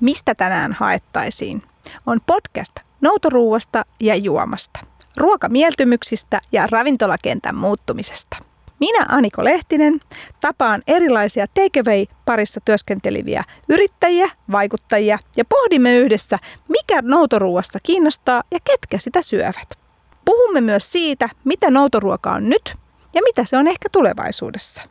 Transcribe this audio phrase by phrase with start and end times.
[0.00, 1.62] Mistä tänään haettaisiin?
[2.06, 4.80] On podcast noutoruuasta ja juomasta,
[5.16, 8.36] ruokamieltymyksistä ja ravintolakentän muuttumisesta.
[8.80, 10.00] Minä Aniko Lehtinen
[10.40, 19.22] tapaan erilaisia takeaway-parissa työskenteleviä yrittäjiä, vaikuttajia ja pohdimme yhdessä, mikä noutoruuassa kiinnostaa ja ketkä sitä
[19.22, 19.78] syövät.
[20.24, 22.74] Puhumme myös siitä, mitä noutoruoka on nyt
[23.14, 24.82] ja mitä se on ehkä tulevaisuudessa.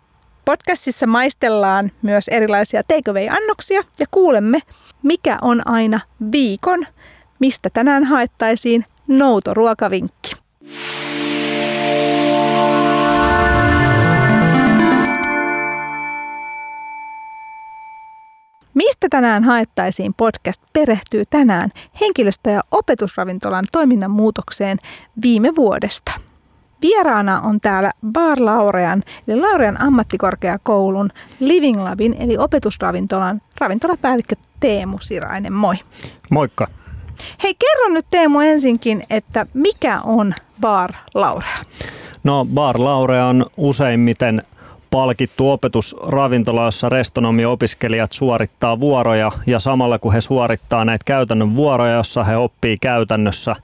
[0.49, 4.59] Podcastissa maistellaan myös erilaisia takeaway-annoksia ja kuulemme,
[5.03, 5.99] mikä on aina
[6.31, 6.85] viikon,
[7.39, 10.31] mistä tänään haettaisiin noutoruokavinkki.
[18.73, 21.69] Mistä tänään haettaisiin podcast perehtyy tänään
[22.01, 24.77] henkilöstö- ja opetusravintolan toiminnan muutokseen
[25.21, 26.28] viime vuodesta.
[26.81, 35.53] Vieraana on täällä Bar Laurean, eli Laurean ammattikorkeakoulun Living Labin, eli opetusravintolan ravintolapäällikkö Teemu Sirainen.
[35.53, 35.75] Moi.
[36.29, 36.67] Moikka.
[37.43, 41.57] Hei, kerro nyt Teemu ensinkin, että mikä on Bar Laurea?
[42.23, 44.43] No Bar Laurea on useimmiten
[44.91, 52.23] palkittu opetusravintola, jossa restonomiopiskelijat suorittaa vuoroja ja samalla kun he suorittaa näitä käytännön vuoroja, jossa
[52.23, 53.55] he oppii käytännössä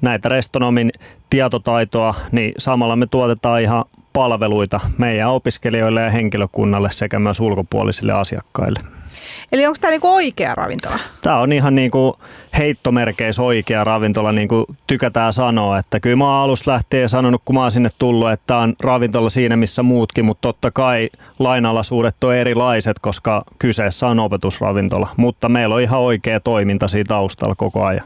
[0.00, 0.90] näitä restonomin
[1.30, 8.80] tietotaitoa, niin samalla me tuotetaan ihan palveluita meidän opiskelijoille ja henkilökunnalle sekä myös ulkopuolisille asiakkaille.
[9.52, 10.98] Eli onko tämä niinku oikea ravintola?
[11.22, 12.18] Tämä on ihan niinku
[12.58, 15.78] heittomerkeissä oikea ravintola, niin kuin tykätään sanoa.
[15.78, 18.74] Että kyllä mä oon alusta lähtien sanonut, kun mä oon sinne tullut, että tämä on
[18.80, 25.08] ravintola siinä missä muutkin, mutta totta kai lainalaisuudet on erilaiset, koska kyseessä on opetusravintola.
[25.16, 28.04] Mutta meillä on ihan oikea toiminta siitä taustalla koko ajan.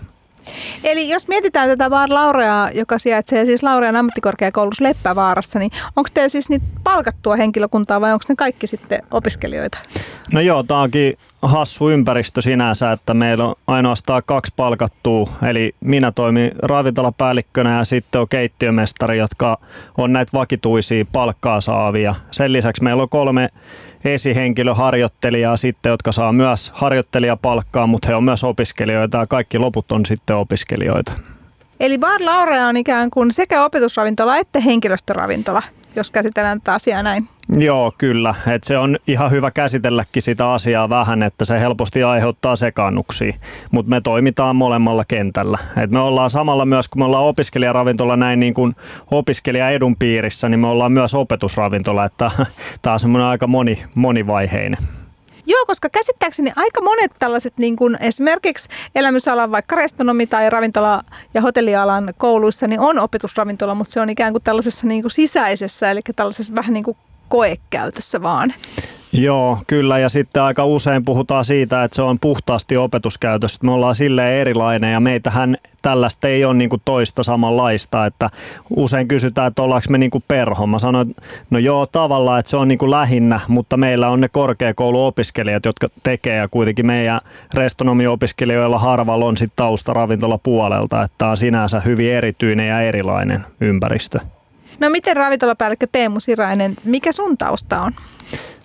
[0.84, 6.28] Eli jos mietitään tätä Vaar Laureaa, joka sijaitsee siis Laurean ammattikorkeakoulussa Leppävaarassa, niin onko teillä
[6.28, 9.78] siis niitä palkattua henkilökuntaa vai onko ne kaikki sitten opiskelijoita?
[10.32, 16.12] No joo, tämä onkin hassu ympäristö sinänsä, että meillä on ainoastaan kaksi palkattua, eli minä
[16.12, 19.58] toimin ravintolapäällikkönä ja sitten on keittiömestari, jotka
[19.98, 22.14] on näitä vakituisia palkkaa saavia.
[22.30, 23.48] Sen lisäksi meillä on kolme
[24.04, 30.06] esihenkilöharjoittelijaa sitten, jotka saa myös harjoittelijapalkkaa, mutta he on myös opiskelijoita ja kaikki loput on
[30.06, 31.12] sitten opiskelijoita.
[31.80, 35.62] Eli Bar Laurea on ikään kuin sekä opetusravintola että henkilöstöravintola,
[35.96, 37.28] jos käsitellään tätä asiaa näin.
[37.56, 38.34] Joo, kyllä.
[38.54, 43.32] Et se on ihan hyvä käsitelläkin sitä asiaa vähän, että se helposti aiheuttaa sekaannuksia.
[43.70, 45.58] Mutta me toimitaan molemmalla kentällä.
[45.76, 48.76] Et me ollaan samalla myös, kun me ollaan opiskelijaravintola näin niin kuin
[49.10, 52.08] opiskelijaedun piirissä, niin me ollaan myös opetusravintola.
[52.82, 54.78] Tämä on semmoinen aika moni, monivaiheinen.
[55.46, 61.04] Joo, koska käsittääkseni aika monet tällaiset niin kuin esimerkiksi elämysalan, vaikka restonomi tai ravintola-
[61.34, 65.90] ja hotellialan kouluissa, niin on opetusravintola, mutta se on ikään kuin tällaisessa niin kuin sisäisessä,
[65.90, 66.96] eli tällaisessa vähän niin kuin
[67.28, 68.54] koekäytössä vaan.
[69.12, 69.98] Joo, kyllä.
[69.98, 73.58] Ja sitten aika usein puhutaan siitä, että se on puhtaasti opetuskäytössä.
[73.62, 78.06] Me ollaan silleen erilainen ja meitähän tällaista ei ole niinku toista samanlaista.
[78.06, 78.30] Että
[78.76, 80.66] usein kysytään, että ollaanko me niinku perho.
[80.66, 81.14] Mä sanoin,
[81.50, 86.36] no joo, tavallaan, että se on niinku lähinnä, mutta meillä on ne korkeakouluopiskelijat, jotka tekee
[86.36, 87.20] ja kuitenkin meidän
[87.54, 94.20] restonomiopiskelijoilla harvalla on sitten tausta ravintolapuolelta, että on sinänsä hyvin erityinen ja erilainen ympäristö.
[94.80, 97.92] No miten ravintolapäällikkö Teemu Sirainen, mikä sun tausta on?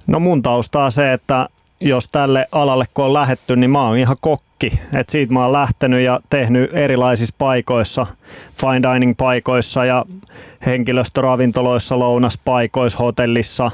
[0.08, 3.98] No mun tausta on se, että jos tälle alalle kun on lähetty, niin mä oon
[3.98, 4.80] ihan kokki.
[4.94, 8.08] Et siitä mä oon lähtenyt ja tehnyt erilaisissa paikoissa,
[8.62, 10.06] fine dining paikoissa ja
[10.66, 13.72] henkilöstöravintoloissa, lounaspaikoissa, hotellissa,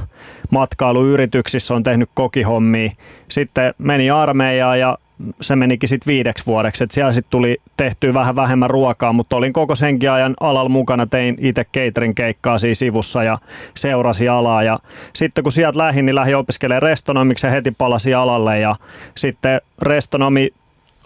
[0.51, 2.91] matkailuyrityksissä on tehnyt kokihommia.
[3.29, 4.97] Sitten meni armeijaan ja
[5.41, 6.84] se menikin sitten viideksi vuodeksi.
[6.84, 11.07] Et siellä sitten tuli tehtyä vähän vähemmän ruokaa, mutta olin koko senkin ajan alalla mukana.
[11.07, 13.38] Tein itse catering keikkaa siinä sivussa ja
[13.75, 14.63] seurasi alaa.
[14.63, 14.79] Ja
[15.13, 18.59] sitten kun sieltä lähdin, niin lähdin opiskelemaan restonomiksi ja heti palasi alalle.
[18.59, 18.75] Ja
[19.16, 20.50] sitten restonomi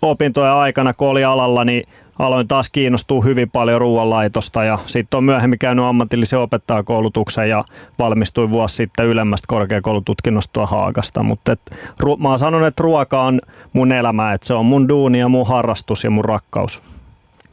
[0.02, 1.88] opintojen aikana, kun oli alalla, niin
[2.20, 7.64] aloin taas kiinnostua hyvin paljon ruoanlaitosta ja sitten on myöhemmin käynyt ammatillisen opettajakoulutuksen ja
[8.00, 11.24] valmistuin vuosi sitten ylemmästä korkeakoulututkinnosta Haagasta.
[11.24, 11.56] Mutta
[12.04, 13.42] ru- mä oon sanonut, että ruoka on
[13.74, 16.97] mun elämä, että se on mun duuni ja mun harrastus ja mun rakkaus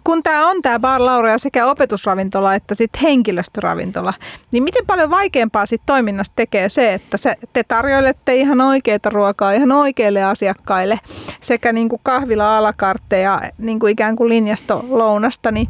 [0.04, 4.14] kun tämä on tämä Bar Laurea sekä opetusravintola että sit henkilöstöravintola,
[4.52, 9.52] niin miten paljon vaikeampaa sit toiminnasta tekee se, että se, te tarjoilette ihan oikeita ruokaa
[9.52, 11.00] ihan oikeille asiakkaille
[11.40, 15.68] sekä niin kuin kahvila alakartteja niin kuin ikään kuin linjasto lounasta, niin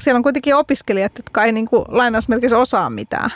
[0.00, 3.30] siellä on kuitenkin opiskelijat, jotka ei niin kuin lainausmerkissä osaa mitään.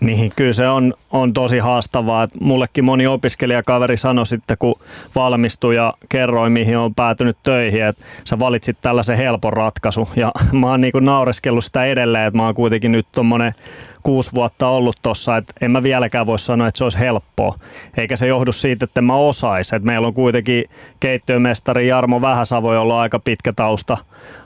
[0.00, 2.22] Niin, kyllä se on, on tosi haastavaa.
[2.22, 4.74] Et mullekin moni opiskelijakaveri sanoi sitten, kun
[5.14, 10.08] valmistui ja kerroi, mihin on päätynyt töihin, että sä valitsit tällaisen helpon ratkaisu.
[10.16, 13.54] Ja mä oon niin naureskellut sitä edelleen, että mä oon kuitenkin nyt tuommoinen
[14.02, 17.58] kuusi vuotta ollut tuossa, että en mä vieläkään voi sanoa, että se olisi helppoa.
[17.96, 19.72] Eikä se johdu siitä, että mä osais.
[19.72, 20.64] Että meillä on kuitenkin
[21.00, 23.96] keittiömestari Jarmo Vähäsavo, jolla on aika pitkä tausta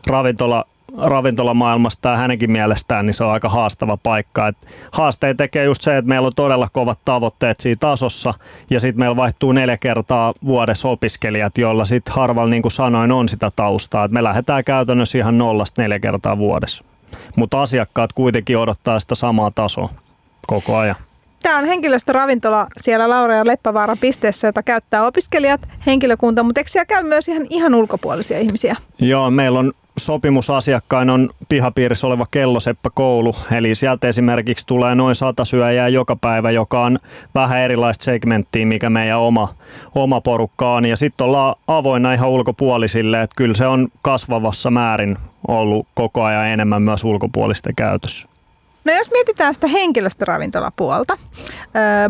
[0.07, 0.65] ravintola
[0.99, 4.49] ravintolamaailmasta ja hänenkin mielestään, niin se on aika haastava paikka.
[4.49, 4.57] Et
[4.93, 8.35] haasteet tekee just se, että meillä on todella kovat tavoitteet siinä tasossa
[8.71, 13.29] ja sitten meillä vaihtuu neljä kertaa vuodessa opiskelijat, joilla sitten harvalla, niin kuin sanoin, on
[13.29, 14.05] sitä taustaa.
[14.05, 16.85] Et me lähdetään käytännössä ihan nollasta neljä kertaa vuodessa.
[17.37, 19.89] Mutta asiakkaat kuitenkin odottaa sitä samaa tasoa
[20.47, 20.97] koko ajan.
[21.43, 26.87] Tämä on henkilöstöravintola siellä Laura ja Leppävaaran pisteessä, jota käyttää opiskelijat, henkilökunta, mutta eikö siellä
[26.87, 28.77] käy myös ihan, ihan ulkopuolisia ihmisiä?
[28.99, 35.45] Joo, meillä on sopimusasiakkain on pihapiirissä oleva kelloseppä koulu, eli sieltä esimerkiksi tulee noin sata
[35.45, 36.99] syöjää joka päivä, joka on
[37.35, 39.55] vähän erilaista segmenttiä, mikä meidän oma,
[39.95, 40.85] oma porukka on.
[40.85, 45.17] Ja sitten ollaan avoinna ihan ulkopuolisille, että kyllä se on kasvavassa määrin
[45.49, 48.29] ollut koko ajan enemmän myös ulkopuolisten käytössä.
[48.85, 51.19] No jos mietitään sitä henkilöstöravintolapuolta,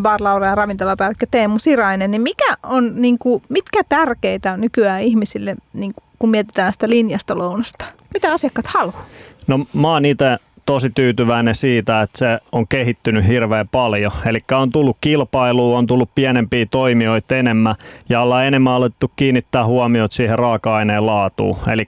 [0.01, 5.01] Bar Laura ja ravintolapäällikkö Teemu Sirainen, niin mikä on, niin kuin, mitkä tärkeitä on nykyään
[5.01, 7.85] ihmisille niin kuin kun mietitään sitä linjastolounasta?
[8.13, 9.05] Mitä asiakkaat haluaa?
[9.47, 14.11] No mä oon itse tosi tyytyväinen siitä, että se on kehittynyt hirveän paljon.
[14.25, 17.75] Eli on tullut kilpailu, on tullut pienempiä toimijoita enemmän
[18.09, 21.57] ja ollaan enemmän alettu kiinnittää huomiot siihen raaka-aineen laatuun.
[21.71, 21.87] Eli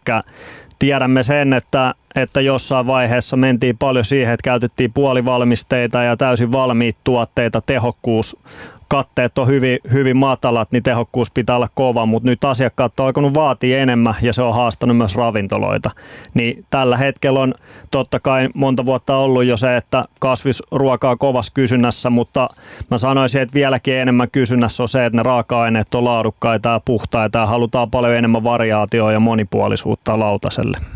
[0.80, 6.98] tiedämme sen, että, että jossain vaiheessa mentiin paljon siihen, että käytettiin puolivalmisteita ja täysin valmiit
[7.04, 8.38] tuotteita, tehokkuus
[8.88, 13.34] katteet on hyvin, hyvin matalat, niin tehokkuus pitää olla kova, mutta nyt asiakkaat on alkanut
[13.34, 15.92] vaatia enemmän ja se on haastanut myös ravintoloita.
[16.34, 17.54] Niin tällä hetkellä on
[17.92, 22.50] totta kai monta vuotta ollut jo se, että kasvisruokaa kovassa kysynnässä, mutta
[22.92, 27.40] mä sanoisin, että vieläkin enemmän kysynnässä on se, että ne raaka-aineet on laadukkaita ja puhtaita
[27.40, 30.95] ja halutaan paljon enemmän variaatioa ja monipuolisuutta lautaselle.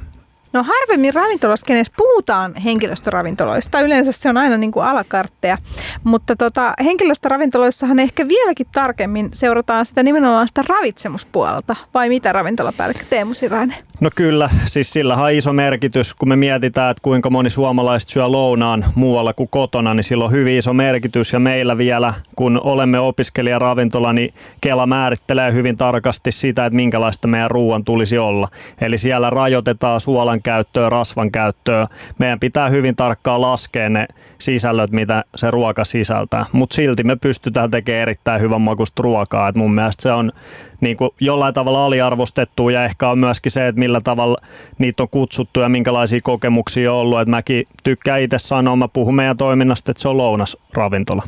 [0.54, 3.82] No harvemmin ravintolaskeneessa puhutaan henkilöstöravintoloista.
[3.82, 5.58] Yleensä se on aina niin kuin alakartteja.
[6.04, 11.76] Mutta tota, henkilöstöravintoloissahan ehkä vieläkin tarkemmin seurataan sitä nimenomaan sitä ravitsemuspuolelta.
[11.94, 13.78] Vai mitä ravintolapäällikkö Teemu Sirainen?
[14.00, 16.14] No kyllä, siis sillä on iso merkitys.
[16.14, 20.32] Kun me mietitään, että kuinka moni suomalaiset syö lounaan muualla kuin kotona, niin sillä on
[20.32, 21.34] hyvin iso merkitys.
[21.34, 27.52] Ja meillä vielä, kun olemme opiskelijaravintola, niin Kela määrittelee hyvin tarkasti sitä, että minkälaista meidän
[27.52, 28.48] ruoan tulisi olla.
[28.82, 31.88] Eli siellä rajoitetaan suolan käyttöä, rasvan käyttöä.
[32.18, 34.06] Meidän pitää hyvin tarkkaan laskea ne
[34.38, 36.46] sisällöt, mitä se ruoka sisältää.
[36.52, 39.48] Mutta silti me pystytään tekemään erittäin hyvän makusta ruokaa.
[39.48, 40.32] Et mun mielestä se on
[40.82, 44.38] niin jollain tavalla aliarvostettu ja ehkä on myöskin se, että millä tavalla
[44.78, 47.22] niitä on kutsuttu ja minkälaisia kokemuksia on ollut.
[47.22, 51.24] Et mäkin tykkään itse sanoa, mä puhun meidän toiminnasta, että se on lounasravintola.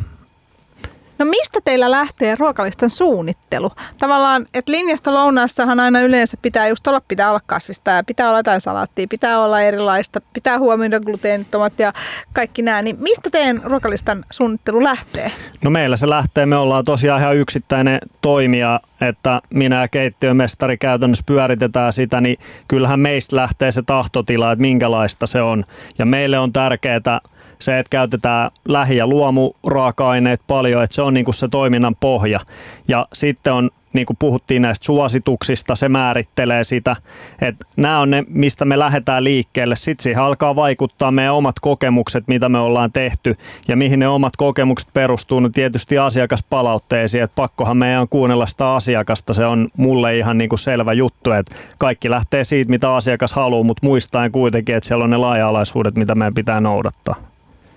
[1.22, 3.72] No mistä teillä lähtee ruokalistan suunnittelu?
[3.98, 8.40] Tavallaan, että linjasta lounaassahan aina yleensä pitää just olla, pitää olla kasvista ja pitää olla
[8.40, 11.94] jotain salaattia, pitää olla erilaista, pitää huomioida gluteenittomat ja
[12.34, 12.82] kaikki nämä.
[12.82, 15.32] Niin mistä teidän ruokalistan suunnittelu lähtee?
[15.64, 21.24] No meillä se lähtee, me ollaan tosiaan ihan yksittäinen toimija, että minä ja keittiömestari käytännössä
[21.28, 22.38] pyöritetään sitä, niin
[22.68, 25.66] kyllähän meistä lähtee se tahtotila, että minkälaista se on.
[26.00, 27.22] Ja meille on tärkeää
[27.62, 32.40] se, että käytetään lähi- ja luomuraaka-aineet paljon, että se on niin kuin se toiminnan pohja.
[32.88, 36.96] Ja sitten on niin kuin puhuttiin näistä suosituksista, se määrittelee sitä,
[37.42, 39.76] että nämä on ne, mistä me lähdetään liikkeelle.
[39.76, 43.38] Sitten siihen alkaa vaikuttaa meidän omat kokemukset, mitä me ollaan tehty
[43.68, 45.40] ja mihin ne omat kokemukset perustuu.
[45.40, 49.34] No tietysti asiakaspalautteisiin, että pakkohan meidän on kuunnella sitä asiakasta.
[49.34, 53.64] Se on mulle ihan niin kuin selvä juttu, että kaikki lähtee siitä, mitä asiakas haluaa,
[53.64, 57.31] mutta muistaen kuitenkin, että siellä on ne laaja-alaisuudet, mitä meidän pitää noudattaa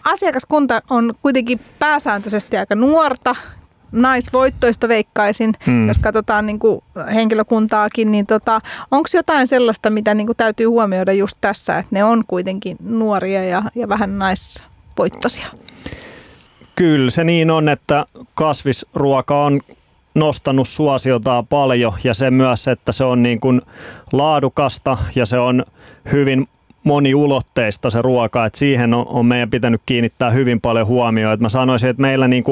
[0.04, 3.37] asiakaskunta on kuitenkin pääsääntöisesti aika nuorta,
[3.92, 5.88] naisvoittoista veikkaisin, hmm.
[5.88, 6.82] jos katsotaan niin kuin
[7.14, 12.04] henkilökuntaakin, niin tota, onko jotain sellaista, mitä niin kuin täytyy huomioida just tässä, että ne
[12.04, 15.46] on kuitenkin nuoria ja, ja vähän naisvoittoisia?
[16.76, 19.61] Kyllä se niin on, että kasvisruoka on
[20.14, 23.62] nostanut suosiotaan paljon ja se myös, että se on niin kuin
[24.12, 25.64] laadukasta ja se on
[26.12, 26.49] hyvin
[26.84, 31.38] moniulotteista se ruoka, että siihen on, on meidän pitänyt kiinnittää hyvin paljon huomioon.
[31.40, 32.44] mä sanoisin, että meillä niin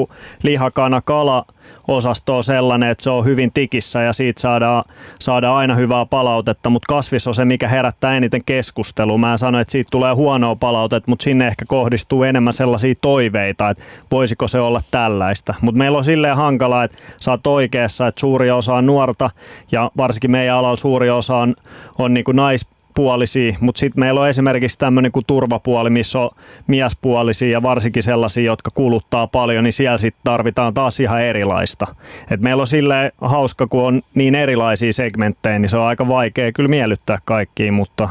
[0.43, 1.45] lihakana, kala
[1.87, 4.83] osasto on sellainen, että se on hyvin tikissä ja siitä saadaan,
[5.19, 9.17] saadaan aina hyvää palautetta, mutta kasvis on se, mikä herättää eniten keskustelua.
[9.17, 13.83] Mä sanoin, että siitä tulee huonoa palautetta, mutta sinne ehkä kohdistuu enemmän sellaisia toiveita, että
[14.11, 15.53] voisiko se olla tällaista.
[15.61, 19.29] Mutta meillä on silleen hankalaa, että sä oot oikeassa, että suuri osa on nuorta
[19.71, 21.55] ja varsinkin meidän alalla suuri osa on,
[21.99, 26.29] on niin kuin nais, puolisia, mutta sitten meillä on esimerkiksi tämmöinen kuin turvapuoli, missä on
[26.67, 31.87] miespuolisia ja varsinkin sellaisia, jotka kuluttaa paljon, niin siellä sitten tarvitaan taas ihan erilaista.
[32.31, 36.51] Et meillä on sille hauska, kun on niin erilaisia segmenttejä, niin se on aika vaikea
[36.51, 38.09] kyllä miellyttää kaikkiin, mutta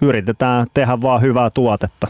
[0.00, 2.08] yritetään tehdä vaan hyvää tuotetta.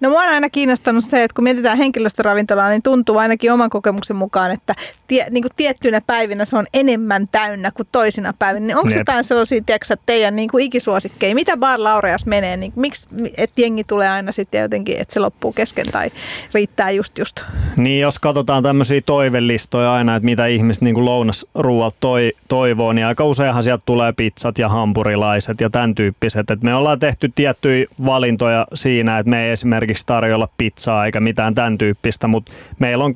[0.00, 4.16] No mua on aina kiinnostanut se, että kun mietitään henkilöstöravintolaa, niin tuntuu ainakin oman kokemuksen
[4.16, 4.74] mukaan, että
[5.08, 8.66] tie, niin kuin tiettyinä päivinä se on enemmän täynnä kuin toisina päivinä.
[8.66, 8.98] Niin onko Jep.
[8.98, 11.34] jotain sellaisia, tiedätkö, teidän niin kuin ikisuosikkeja?
[11.34, 12.56] Mitä Bar Laureas menee?
[12.56, 16.10] Niin miksi että jengi tulee aina sitten jotenkin, että se loppuu kesken tai
[16.54, 17.40] riittää just just?
[17.76, 23.06] Niin, jos katsotaan tämmöisiä toivelistoja aina, että mitä ihmiset niin kuin lounasruualta toi, toivoo, niin
[23.06, 26.50] aika useinhan sieltä tulee pizzat ja hampurilaiset ja tämän tyyppiset.
[26.50, 31.54] Et me ollaan tehty tiettyjä valintoja siinä, että me ei esimerkiksi tarjolla pizzaa eikä mitään
[31.54, 33.14] tämän tyyppistä, mutta meillä on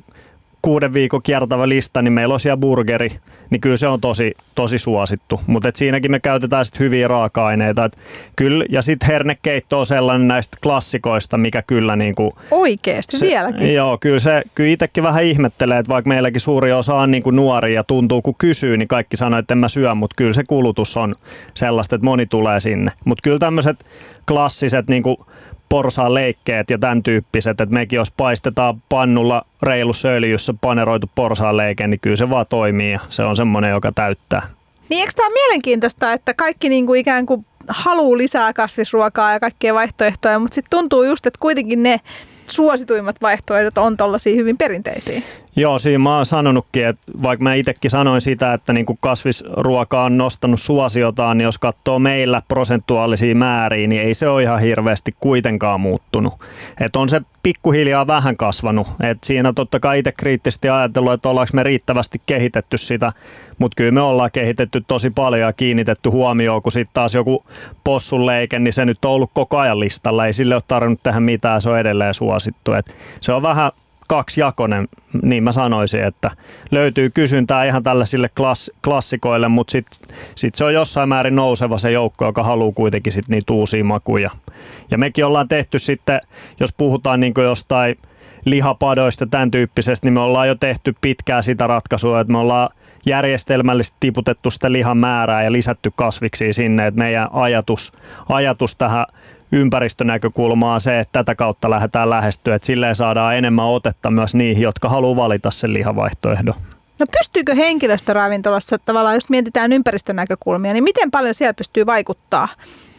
[0.61, 3.09] kuuden viikon kiertävä lista, niin meillä on siellä burgeri,
[3.49, 5.41] niin kyllä se on tosi, tosi suosittu.
[5.47, 7.85] Mutta siinäkin me käytetään sitten hyviä raaka-aineita.
[7.85, 7.97] Et
[8.35, 13.73] kyllä, ja sitten hernekeitto on sellainen näistä klassikoista, mikä kyllä niin kuin, Oikeasti se, vieläkin?
[13.73, 17.35] Joo, kyllä, se, kyllä itsekin vähän ihmettelee, että vaikka meilläkin suuri osa on niin kuin
[17.35, 20.43] nuoria ja tuntuu kun kysyy, niin kaikki sanoo, että en mä syö, mutta kyllä se
[20.43, 21.15] kulutus on
[21.53, 22.91] sellaista, että moni tulee sinne.
[23.05, 23.85] Mutta kyllä tämmöiset
[24.27, 25.17] klassiset niin kuin
[25.69, 31.87] porsaan leikkeet ja tämän tyyppiset, että mekin jos paistetaan pannulla reilussa öljyssä paneroitu porsaan leike,
[31.87, 34.41] niin kyllä se vaan toimii ja se on semmoinen, joka täyttää.
[34.89, 39.39] Niin eikö tämä ole mielenkiintoista, että kaikki niin kuin ikään kuin haluaa lisää kasvisruokaa ja
[39.39, 42.01] kaikkia vaihtoehtoja, mutta sitten tuntuu just, että kuitenkin ne
[42.47, 45.21] suosituimmat vaihtoehdot on tuollaisia hyvin perinteisiä.
[45.55, 50.03] Joo, siinä mä oon sanonutkin, että vaikka mä itsekin sanoin sitä, että niin kuin kasvisruoka
[50.03, 55.15] on nostanut suosiotaan, niin jos katsoo meillä prosentuaalisia määriä, niin ei se ole ihan hirveästi
[55.19, 56.33] kuitenkaan muuttunut.
[56.81, 58.87] Et on se pikkuhiljaa vähän kasvanut.
[58.99, 63.11] Et siinä totta kai itse kriittisesti ajatellut, että ollaanko me riittävästi kehitetty sitä,
[63.57, 67.45] mutta kyllä me ollaan kehitetty tosi paljon ja kiinnitetty huomioon, kun sitten taas joku
[67.83, 71.19] possun leike, niin se nyt on ollut koko ajan listalla, ei sille ole tarvinnut tehdä
[71.19, 72.73] mitään, se on edelleen suosittu.
[72.73, 73.71] Et se on vähän
[74.09, 74.87] kaksijakonen,
[75.23, 76.31] niin mä sanoisin, että
[76.71, 81.91] löytyy kysyntää ihan tällaisille klass, klassikoille, mutta sitten sit se on jossain määrin nouseva se
[81.91, 84.31] joukko, joka haluaa kuitenkin sit niitä uusia makuja.
[84.91, 86.21] Ja mekin ollaan tehty sitten,
[86.59, 87.95] jos puhutaan niin jostain
[88.45, 92.69] lihapadoista tämän tyyppisestä, niin me ollaan jo tehty pitkää sitä ratkaisua, että me ollaan
[93.05, 97.93] järjestelmällisesti tiputettu sitä lihan määrää ja lisätty kasviksi sinne, että meidän ajatus,
[98.29, 99.05] ajatus tähän
[99.51, 104.89] ympäristönäkökulmaa se, että tätä kautta lähdetään lähestyä, että silleen saadaan enemmän otetta myös niihin, jotka
[104.89, 106.55] haluaa valita sen lihavaihtoehdon.
[106.99, 112.47] No pystyykö henkilöstöravintolassa tavallaan, jos mietitään ympäristönäkökulmia, niin miten paljon siellä pystyy vaikuttaa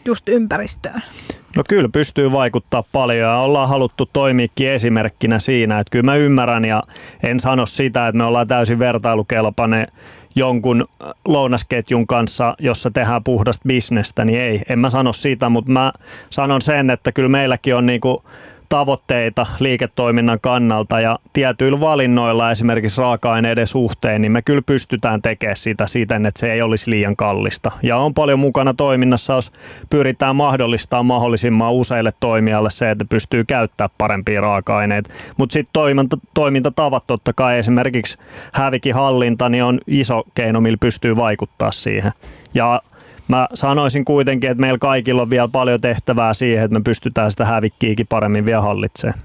[0.05, 1.01] just ympäristöön?
[1.55, 6.65] No kyllä pystyy vaikuttaa paljon ja ollaan haluttu toimiikin esimerkkinä siinä, että kyllä mä ymmärrän
[6.65, 6.83] ja
[7.23, 9.87] en sano sitä, että me ollaan täysin vertailukelpainen
[10.35, 10.87] jonkun
[11.25, 15.93] lounasketjun kanssa, jossa tehdään puhdasta bisnestä, niin ei, en mä sano sitä, mutta mä
[16.29, 18.23] sanon sen, että kyllä meilläkin on niinku
[18.71, 25.87] tavoitteita liiketoiminnan kannalta ja tietyillä valinnoilla esimerkiksi raaka-aineiden suhteen, niin me kyllä pystytään tekemään sitä
[25.87, 27.71] siten, että se ei olisi liian kallista.
[27.83, 29.51] Ja on paljon mukana toiminnassa, jos
[29.89, 35.09] pyritään mahdollistamaan mahdollisimman useille toimijalle se, että pystyy käyttämään parempia raaka-aineita.
[35.37, 38.17] Mutta sitten toiminta, toimintatavat totta kai esimerkiksi
[38.53, 42.11] hävikin hallinta niin on iso keino, millä pystyy vaikuttaa siihen.
[42.53, 42.81] Ja
[43.31, 47.45] mä sanoisin kuitenkin, että meillä kaikilla on vielä paljon tehtävää siihen, että me pystytään sitä
[47.45, 49.19] hävikkiäkin paremmin vielä hallitsemaan.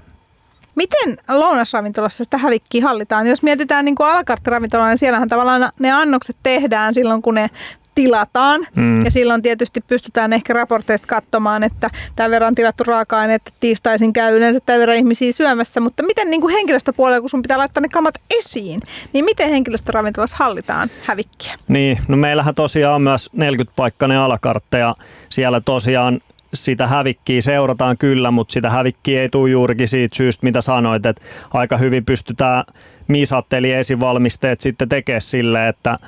[0.75, 3.27] Miten lounasravintolassa sitä hävikkiä hallitaan?
[3.27, 7.49] Jos mietitään niin kuin niin siellähän tavallaan ne annokset tehdään silloin, kun ne
[7.97, 8.67] tilataan.
[8.75, 9.05] Mm.
[9.05, 14.37] Ja silloin tietysti pystytään ehkä raporteista katsomaan, että tämän verran tilattu raaka-aine, että tiistaisin käy
[14.37, 15.79] yleensä tämän verran ihmisiä syömässä.
[15.79, 18.81] Mutta miten niin kuin henkilöstöpuolella, kun sun pitää laittaa ne kamat esiin,
[19.13, 21.53] niin miten henkilöstöravintolassa hallitaan hävikkiä?
[21.67, 24.95] Niin, no meillähän tosiaan on myös 40-paikkainen alakartte ja
[25.29, 26.19] siellä tosiaan
[26.53, 31.21] sitä hävikkiä seurataan kyllä, mutta sitä hävikkiä ei tule juurikin siitä syystä, mitä sanoit, että
[31.53, 32.63] aika hyvin pystytään
[33.07, 35.99] misatteli esivalmisteet sitten tekemään sille, että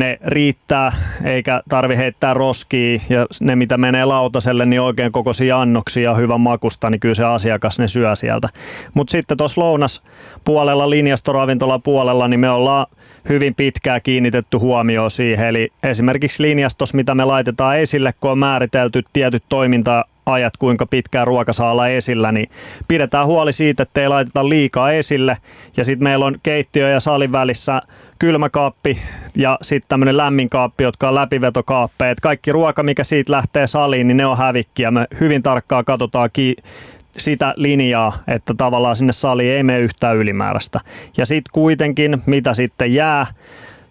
[0.00, 0.92] ne riittää,
[1.24, 6.40] eikä tarvi heittää roskia ja ne mitä menee lautaselle, niin oikein kokoisia annoksia ja hyvän
[6.40, 8.48] makusta, niin kyllä se asiakas ne syö sieltä.
[8.94, 10.02] Mutta sitten tuossa lounas
[10.44, 12.86] puolella, linjastoravintola puolella, niin me ollaan
[13.28, 15.46] hyvin pitkään kiinnitetty huomioon siihen.
[15.46, 21.26] Eli esimerkiksi linjastos, mitä me laitetaan esille, kun on määritelty tietyt toiminta ajat, kuinka pitkään
[21.26, 22.50] ruoka saa olla esillä, niin
[22.88, 25.36] pidetään huoli siitä, että ei laiteta liikaa esille.
[25.76, 27.82] Ja sitten meillä on keittiö ja salin välissä
[28.18, 28.98] kylmäkaappi
[29.36, 32.14] ja sitten tämmöinen lämmin kaappi, jotka on läpivetokaappeja.
[32.22, 34.90] kaikki ruoka, mikä siitä lähtee saliin, niin ne on hävikkiä.
[34.90, 36.56] Me hyvin tarkkaan katsotaan ki-
[37.18, 40.80] sitä linjaa, että tavallaan sinne saliin ei mene yhtään ylimääräistä.
[41.16, 43.26] Ja sitten kuitenkin, mitä sitten jää,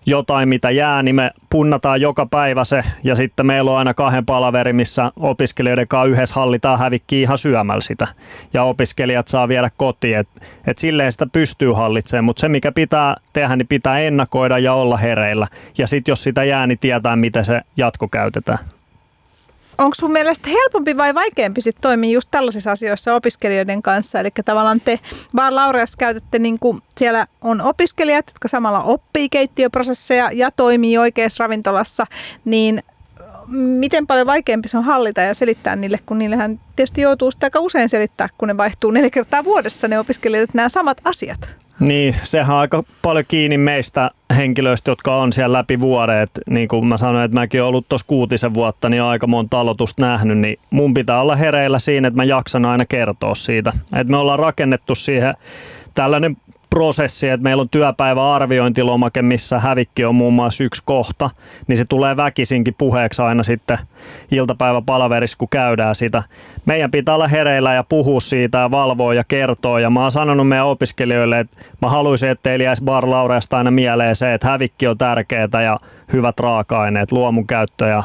[0.10, 2.84] jotain, mitä jää, niin me punnataan joka päivä se.
[3.04, 7.82] Ja sitten meillä on aina kahden palaveri, missä opiskelijoiden kanssa yhdessä hallitaan hävikki ihan syömällä
[7.82, 8.08] sitä.
[8.54, 10.18] Ja opiskelijat saa viedä kotiin.
[10.18, 10.28] Et,
[10.68, 14.98] et silleen sitä pystyy hallitsemaan, mutta se mikä pitää tehdä, niin pitää ennakoida ja olla
[14.98, 15.48] hereillä.
[15.78, 18.60] Ja sitten jos sitä jää, niin tietää, miten se jatko käytetään
[19.80, 24.20] onko sun mielestä helpompi vai vaikeampi sit toimia just tällaisissa asioissa opiskelijoiden kanssa?
[24.20, 25.00] Eli tavallaan te
[25.36, 31.44] vaan Laureassa käytätte, niin kuin siellä on opiskelijat, jotka samalla oppii keittiöprosesseja ja toimii oikeassa
[31.44, 32.06] ravintolassa,
[32.46, 32.84] niin
[33.48, 37.60] miten paljon vaikeampi se on hallita ja selittää niille, kun niillähän tietysti joutuu sitä aika
[37.60, 41.56] usein selittää, kun ne vaihtuu neljä kertaa vuodessa ne opiskelijat, nämä samat asiat.
[41.80, 46.18] Niin, sehän on aika paljon kiinni meistä henkilöistä, jotka on siellä läpi vuoden.
[46.18, 49.60] Et niin kuin mä sanoin, että mäkin olen ollut tuossa kuutisen vuotta, niin aika monta
[49.60, 53.74] aloitusta nähnyt, niin mun pitää olla hereillä siinä, että mä jaksan aina kertoa siitä.
[53.96, 55.36] Et me ollaan rakennettu siihen
[55.94, 56.38] tällainen
[56.70, 61.30] prosessi, että meillä on työpäivä arviointilomake, missä hävikki on muun muassa yksi kohta,
[61.68, 63.78] niin se tulee väkisinkin puheeksi aina sitten
[64.32, 66.24] iltapäiväpalaverissa, kun käydään sitä.
[66.66, 69.80] Meidän pitää olla hereillä ja puhua siitä ja valvoa ja kertoa.
[69.80, 73.06] Ja mä oon sanonut meidän opiskelijoille, että mä haluaisin, että teillä jäisi Bar
[73.54, 75.80] aina mieleen se, että hävikki on tärkeää ja
[76.14, 78.04] hyvät raaka-aineet, luomun käyttö ja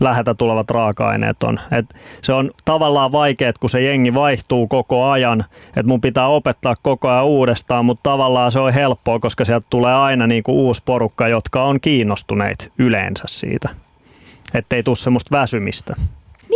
[0.00, 1.60] lähetä tulevat raaka-aineet on.
[1.70, 6.74] Et se on tavallaan vaikea, kun se jengi vaihtuu koko ajan, että mun pitää opettaa
[6.82, 11.28] koko ajan uudestaan, mutta tavallaan se on helppoa, koska sieltä tulee aina niinku uusi porukka,
[11.28, 13.68] jotka on kiinnostuneet yleensä siitä,
[14.54, 15.94] ettei tule semmoista väsymistä.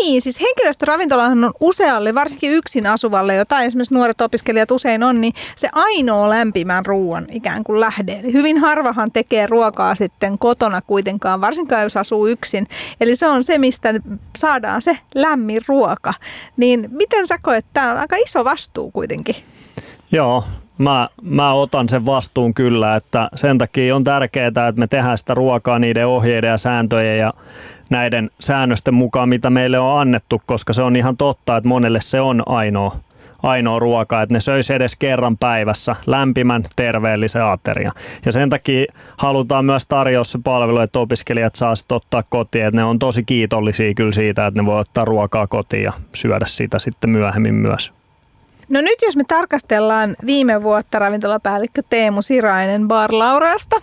[0.02, 5.32] Niin, siis henkilöstöravintolahan on usealle, varsinkin yksin asuvalle, jota esimerkiksi nuoret opiskelijat usein on, niin
[5.56, 8.12] se ainoa lämpimän ruoan ikään kuin lähde.
[8.12, 12.66] Eli hyvin harvahan tekee ruokaa sitten kotona kuitenkaan, varsinkaan jos asuu yksin.
[13.00, 13.94] Eli se on se, mistä
[14.36, 16.14] saadaan se lämmin ruoka.
[16.56, 19.36] Niin miten sä koet, tämä on aika iso vastuu kuitenkin?
[20.12, 20.44] Joo,
[20.78, 25.34] mä, mä otan sen vastuun kyllä, että sen takia on tärkeää, että me tehdään sitä
[25.34, 27.32] ruokaa niiden ohjeiden ja sääntöjen ja
[27.90, 32.20] näiden säännösten mukaan, mitä meille on annettu, koska se on ihan totta, että monelle se
[32.20, 32.96] on ainoa,
[33.42, 37.92] ainoa ruoka, että ne söisi edes kerran päivässä lämpimän, terveellisen ateria.
[38.26, 42.76] Ja sen takia halutaan myös tarjota se palvelu, että opiskelijat saa sitten ottaa kotiin, että
[42.76, 46.78] ne on tosi kiitollisia kyllä siitä, että ne voi ottaa ruokaa kotiin ja syödä sitä
[46.78, 47.97] sitten myöhemmin myös.
[48.68, 53.76] No nyt jos me tarkastellaan viime vuotta ravintolapäällikkö Teemu Sirainen Bar Laureasta,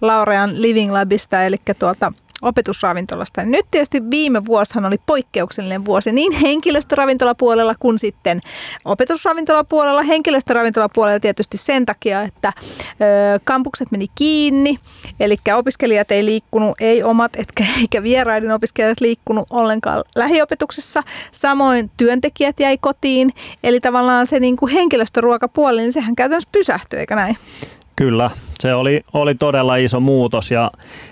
[0.00, 2.12] Laurean Living Labista, eli tuolta
[2.46, 3.44] opetusravintolasta.
[3.44, 8.40] Nyt tietysti viime vuosihan oli poikkeuksellinen vuosi niin henkilöstöravintolapuolella kuin sitten
[8.84, 10.02] opetusravintolapuolella.
[10.02, 14.78] Henkilöstöravintolapuolella tietysti sen takia, että ö, kampukset meni kiinni,
[15.20, 21.02] eli opiskelijat ei liikkunut, ei omat etkä, eikä vieraiden opiskelijat liikkunut ollenkaan lähiopetuksessa.
[21.32, 23.32] Samoin työntekijät jäi kotiin,
[23.62, 27.36] eli tavallaan se niin kuin henkilöstöruokapuoli, niin sehän käytännössä pysähtyi, eikö näin?
[27.96, 30.70] Kyllä, se oli, oli todella iso muutos ja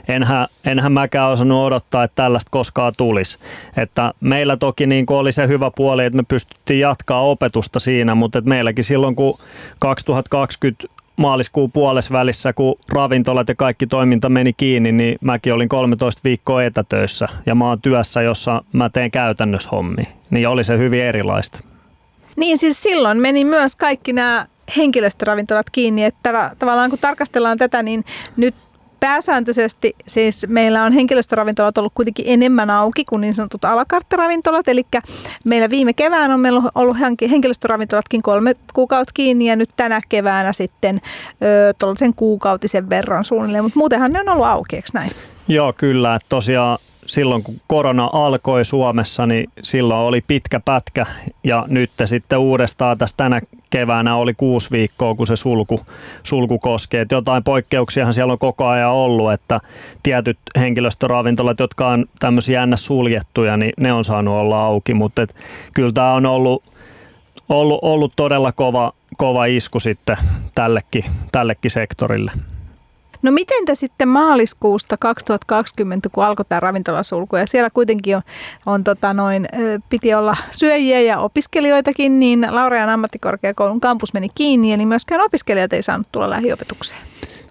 [0.09, 3.39] enhän, enhän mäkään osannut odottaa, että tällaista koskaan tulisi.
[3.77, 8.39] Että meillä toki niin oli se hyvä puoli, että me pystyttiin jatkaa opetusta siinä, mutta
[8.39, 9.39] että meilläkin silloin kun
[9.79, 16.21] 2020 maaliskuun puolessa välissä, kun ravintolat ja kaikki toiminta meni kiinni, niin mäkin olin 13
[16.25, 20.03] viikkoa etätöissä ja mä oon työssä, jossa mä teen käytännössä hommi.
[20.31, 21.61] Niin oli se hyvin erilaista.
[22.37, 24.47] Niin siis silloin meni myös kaikki nämä
[24.77, 28.05] henkilöstöravintolat kiinni, että tavallaan kun tarkastellaan tätä, niin
[28.37, 28.55] nyt
[29.01, 34.87] pääsääntöisesti siis meillä on henkilöstöravintolat ollut kuitenkin enemmän auki kuin niin sanotut alakarttaravintolat, eli
[35.45, 36.97] meillä viime kevään on meillä ollut
[37.31, 41.01] henkilöstöravintolatkin kolme kuukautta kiinni ja nyt tänä keväänä sitten
[41.79, 45.11] tuollaisen kuukautisen verran suunnilleen, mutta muutenhan ne on ollut auki, eikö näin?
[45.49, 46.19] Joo, kyllä.
[46.29, 51.07] Tosiaan silloin kun korona alkoi Suomessa, niin silloin oli pitkä pätkä
[51.45, 53.41] ja nyt sitten uudestaan tässä tänä
[53.71, 55.81] keväänä oli kuusi viikkoa, kun se sulku,
[56.23, 57.01] sulku koskee.
[57.01, 59.61] Et jotain poikkeuksiahan siellä on koko ajan ollut, että
[60.03, 65.27] tietyt henkilöstöravintolat, jotka on tämmöisiä jännä suljettuja, niin ne on saanut olla auki, mutta
[65.75, 66.63] kyllä tämä on ollut,
[67.49, 70.17] ollut, ollut todella kova, kova isku sitten
[70.55, 72.33] tällekin, tällekin sektorille.
[73.25, 78.23] No miten te sitten maaliskuusta 2020, kun alkoi tämä ravintolasulku ja siellä kuitenkin on,
[78.67, 79.49] on tota noin,
[79.89, 85.83] piti olla syöjiä ja opiskelijoitakin, niin Laurean ammattikorkeakoulun kampus meni kiinni, eli myöskään opiskelijat ei
[85.83, 87.01] saanut tulla lähiopetukseen.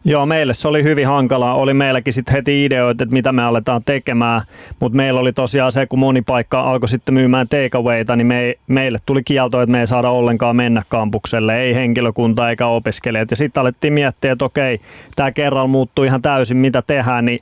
[0.05, 1.55] Joo, meille se oli hyvin hankalaa.
[1.55, 4.41] Oli meilläkin sitten heti ideoita, että mitä me aletaan tekemään,
[4.79, 8.97] mutta meillä oli tosiaan se, kun moni paikka alkoi sitten myymään takeawayta, niin me, meille
[9.05, 13.31] tuli kielto, että me ei saada ollenkaan mennä kampukselle, ei henkilökunta eikä opiskelijat.
[13.31, 14.81] Ja sitten alettiin miettiä, että okei,
[15.15, 17.39] tämä kerralla muuttui ihan täysin, mitä tehdään, niin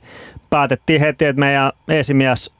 [0.50, 2.52] päätettiin heti, että meidän esimies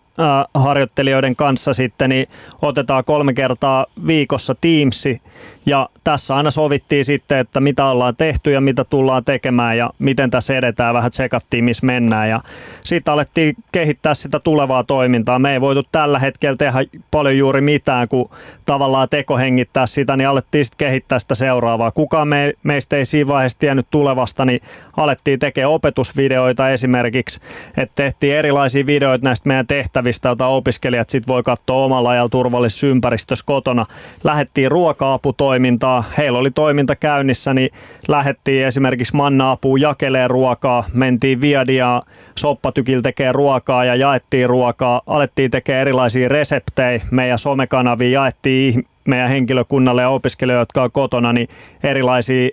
[0.55, 2.27] harjoittelijoiden kanssa sitten, niin
[2.63, 5.23] otetaan kolme kertaa viikossa Teamsi
[5.67, 10.31] ja tässä aina sovittiin sitten, että mitä ollaan tehty ja mitä tullaan tekemään ja miten
[10.31, 10.95] tässä edetään.
[10.95, 12.41] Vähän tsekattiin, missä mennään ja
[12.81, 15.39] sitten alettiin kehittää sitä tulevaa toimintaa.
[15.39, 16.79] Me ei voitu tällä hetkellä tehdä
[17.11, 18.31] paljon juuri mitään, kun
[18.65, 21.91] tavallaan tekohengittää sitä, niin alettiin sitten kehittää sitä seuraavaa.
[21.91, 24.61] Kukaan me, meistä ei siinä vaiheessa tiennyt tulevasta, niin
[24.97, 27.41] alettiin tekemään opetusvideoita esimerkiksi,
[27.77, 32.87] että tehtiin erilaisia videoita näistä meidän tehtävistä, joita opiskelijat sitten voi katsoa omalla ajalla turvallisessa
[32.87, 33.87] ympäristössä kotona.
[34.25, 37.71] Lähettiin ruoka-aputoimintaa, heillä oli toiminta käynnissä, niin
[38.09, 42.03] lähettiin esimerkiksi manna-apuun jakelee ruokaa, mentiin Viadia
[42.39, 48.13] soppatykillä tekee ruokaa ja jaettiin ruokaa, alettiin tekemään erilaisia reseptejä, meidän somekanaviin.
[48.13, 51.49] Jaettiin meidän henkilökunnalle ja opiskelijoille, jotka on kotona, niin
[51.83, 52.49] erilaisia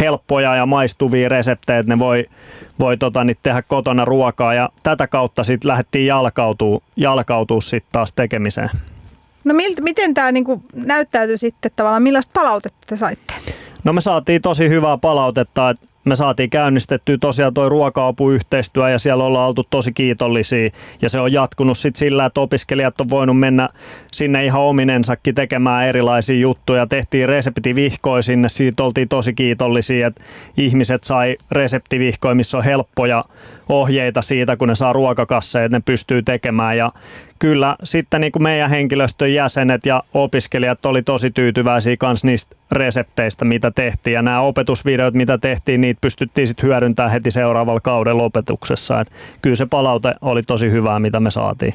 [0.00, 2.26] helppoja ja maistuvia reseptejä, että ne voi,
[2.80, 8.12] voi tota, niin tehdä kotona ruokaa ja tätä kautta sitten lähdettiin jalkautuu, jalkautuu sitten taas
[8.12, 8.70] tekemiseen.
[9.44, 13.34] No miltä, miten tämä niinku näyttäytyi sitten tavallaan, millaista palautetta te saitte?
[13.84, 19.24] No me saatiin tosi hyvää palautetta, että me saatiin käynnistettyä tosiaan toi ruoka-apuyhteistyö ja siellä
[19.24, 20.70] ollaan oltu tosi kiitollisia
[21.02, 23.68] ja se on jatkunut sitten sillä, että opiskelijat on voinut mennä
[24.12, 26.86] sinne ihan ominensakin tekemään erilaisia juttuja.
[26.86, 30.22] Tehtiin reseptivihkoja sinne, siitä oltiin tosi kiitollisia, että
[30.56, 33.24] ihmiset sai reseptivihkoja, missä on helppoja
[33.68, 36.92] ohjeita siitä, kun ne saa ruokakasseja, että ne pystyy tekemään ja
[37.38, 43.44] kyllä sitten niin kuin meidän henkilöstön jäsenet ja opiskelijat oli tosi tyytyväisiä myös niistä resepteistä,
[43.44, 44.14] mitä tehtiin.
[44.14, 49.00] Ja nämä opetusvideot, mitä tehtiin, niitä pystyttiin sitten hyödyntämään heti seuraavalla kaudella opetuksessa.
[49.00, 51.74] Et kyllä se palaute oli tosi hyvää, mitä me saatiin.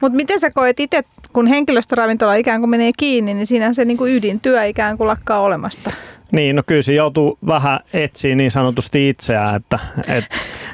[0.00, 3.96] Mutta miten sä koet itse, kun henkilöstöravintola ikään kuin menee kiinni, niin siinä se niin
[3.96, 5.90] kuin ydintyö ikään kuin lakkaa olemasta?
[6.32, 10.24] Niin, no kyllä se joutuu vähän etsiä niin sanotusti itseään, että et,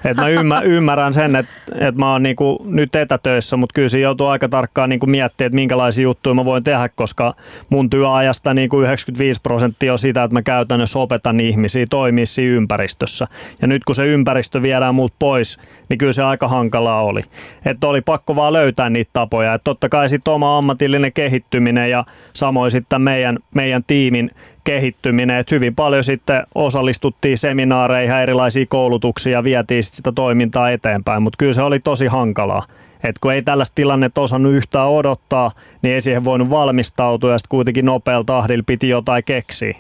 [0.05, 3.99] et mä ymmär, ymmärrän sen, että et mä oon niinku nyt etätöissä, mutta kyllä se
[4.01, 7.35] joutuu aika tarkkaan niinku miettimään, että minkälaisia juttuja mä voin tehdä, koska
[7.71, 13.27] mun työajasta niinku 95 prosenttia on sitä, että mä käytännössä opetan ihmisiä toimia siinä ympäristössä.
[13.63, 17.23] Ja nyt kun se ympäristö viedään muut pois, niin kyllä se aika hankalaa oli.
[17.65, 19.55] Että oli pakko vaan löytää niitä tapoja.
[19.55, 24.31] Että totta kai sitten oma ammatillinen kehittyminen ja samoin sitten meidän, meidän tiimin
[24.65, 25.37] kehittyminen.
[25.39, 31.37] Että hyvin paljon sitten osallistuttiin seminaareihin, erilaisiin koulutuksiin ja vietiin sit sitä toimintaa eteenpäin, mutta
[31.37, 32.63] kyllä se oli tosi hankalaa.
[33.05, 35.51] Et kun ei tällaista tilannetta osannut yhtään odottaa,
[35.83, 39.77] niin ei siihen voinut valmistautua ja sitten kuitenkin nopealla tahdilla piti jotain keksiä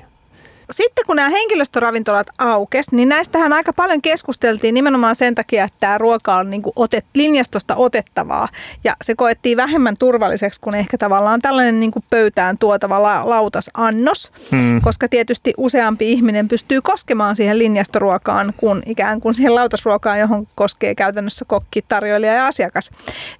[0.76, 5.98] sitten kun nämä henkilöstöravintolat aukes, niin näistähän aika paljon keskusteltiin nimenomaan sen takia, että tämä
[5.98, 8.48] ruoka on niin kuin otet, linjastosta otettavaa.
[8.84, 14.32] Ja se koettiin vähemmän turvalliseksi kuin ehkä tavallaan tällainen niin kuin pöytään tuotava la, lautasannos,
[14.50, 14.80] hmm.
[14.80, 20.94] koska tietysti useampi ihminen pystyy koskemaan siihen linjastoruokaan kuin ikään kuin siihen lautasruokaan, johon koskee
[20.94, 22.90] käytännössä kokki, tarjoilija ja asiakas.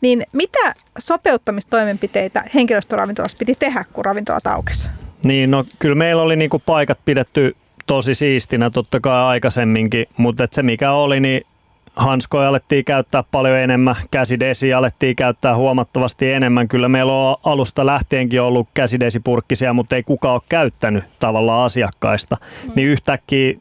[0.01, 4.89] Niin mitä sopeuttamistoimenpiteitä henkilöstöravintolassa piti tehdä, kun ravintolat aukesi?
[5.25, 7.57] Niin, no kyllä meillä oli niinku paikat pidetty
[7.87, 11.47] tosi siistinä totta kai aikaisemminkin, mutta se mikä oli, niin
[11.97, 16.69] hanskoja alettiin käyttää paljon enemmän, käsidesi alettiin käyttää huomattavasti enemmän.
[16.69, 22.37] Kyllä meillä on alusta lähtienkin ollut käsidesipurkkisia, mutta ei kukaan ole käyttänyt tavallaan asiakkaista.
[22.65, 22.73] Mm.
[22.77, 23.55] Niin yhtäkkiä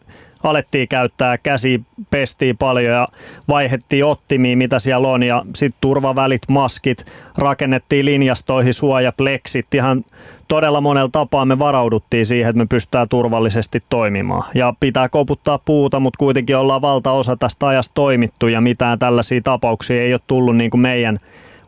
[0.43, 3.07] alettiin käyttää, käsi pestiin paljon ja
[3.47, 7.05] vaihettiin ottimiin, mitä siellä on ja sitten turvavälit, maskit,
[7.37, 10.05] rakennettiin linjastoihin suojapleksit, ihan
[10.47, 14.43] todella monella tapaa me varauduttiin siihen, että me pystytään turvallisesti toimimaan.
[14.55, 20.01] Ja pitää koputtaa puuta, mutta kuitenkin ollaan valtaosa tästä ajasta toimittu ja mitään tällaisia tapauksia
[20.01, 21.19] ei ole tullut niin kuin meidän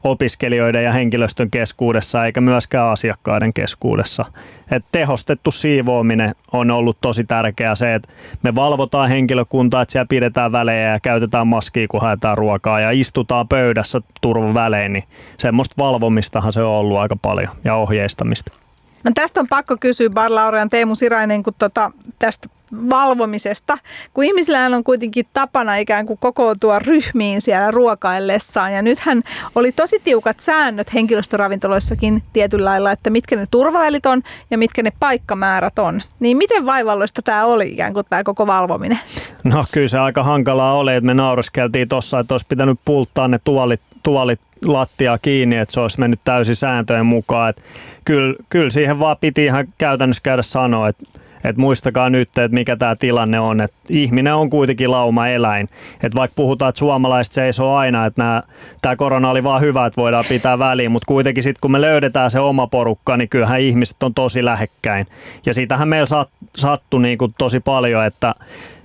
[0.06, 4.26] opiskelijoiden ja henkilöstön keskuudessa eikä myöskään asiakkaiden keskuudessa.
[4.72, 8.10] Et tehostettu siivoaminen on ollut tosi tärkeää se, että
[8.44, 13.48] me valvotaan henkilökuntaa, että siellä pidetään välejä ja käytetään maskia, kun haetaan ruokaa ja istutaan
[13.48, 15.04] pöydässä turvavälein, niin
[15.38, 18.64] semmoista valvomistahan se on ollut aika paljon ja ohjeistamista.
[19.06, 22.50] No tästä on pakko kysyä Bar Laurian Teemu Sirainen, kun tota, tästä
[22.89, 23.78] valvomisesta,
[24.13, 28.74] kun ihmisillä on kuitenkin tapana ikään kuin kokoontua ryhmiin siellä ruokaillessaan.
[28.74, 29.22] Ja nythän
[29.56, 34.91] oli tosi tiukat säännöt henkilöstöravintoloissakin tietyllä lailla, että mitkä ne turvavälit on ja mitkä ne
[35.00, 36.02] paikkamäärät on.
[36.20, 39.00] Niin miten vaivalloista tämä oli ikään kuin tämä koko valvominen?
[39.44, 43.39] No kyllä se aika hankalaa oli, että me naureskeltiin tuossa, että olisi pitänyt pulttaa ne
[43.44, 47.49] tuolit, tuolit lattia kiinni, että se olisi mennyt täysin sääntöjen mukaan.
[47.49, 47.62] Että
[48.06, 51.04] kyllä, kyllä siihen vaan piti ihan käytännössä käydä sanoa, että
[51.43, 53.62] et muistakaa nyt, että mikä tämä tilanne on.
[53.62, 55.69] Et ihminen on kuitenkin lauma eläin.
[56.04, 58.43] Et vaikka puhutaan, että suomalaiset seisoo aina, että
[58.82, 62.32] tämä korona oli vaan hyvä, että voidaan pitää väliin, mutta kuitenkin sitten kun me löydetään
[62.32, 65.08] se oma porukka, niin kyllähän ihmiset on tosi lähekkäin.
[65.45, 68.36] Ja siitähän meillä sat, sattui niin kuin tosi paljon, että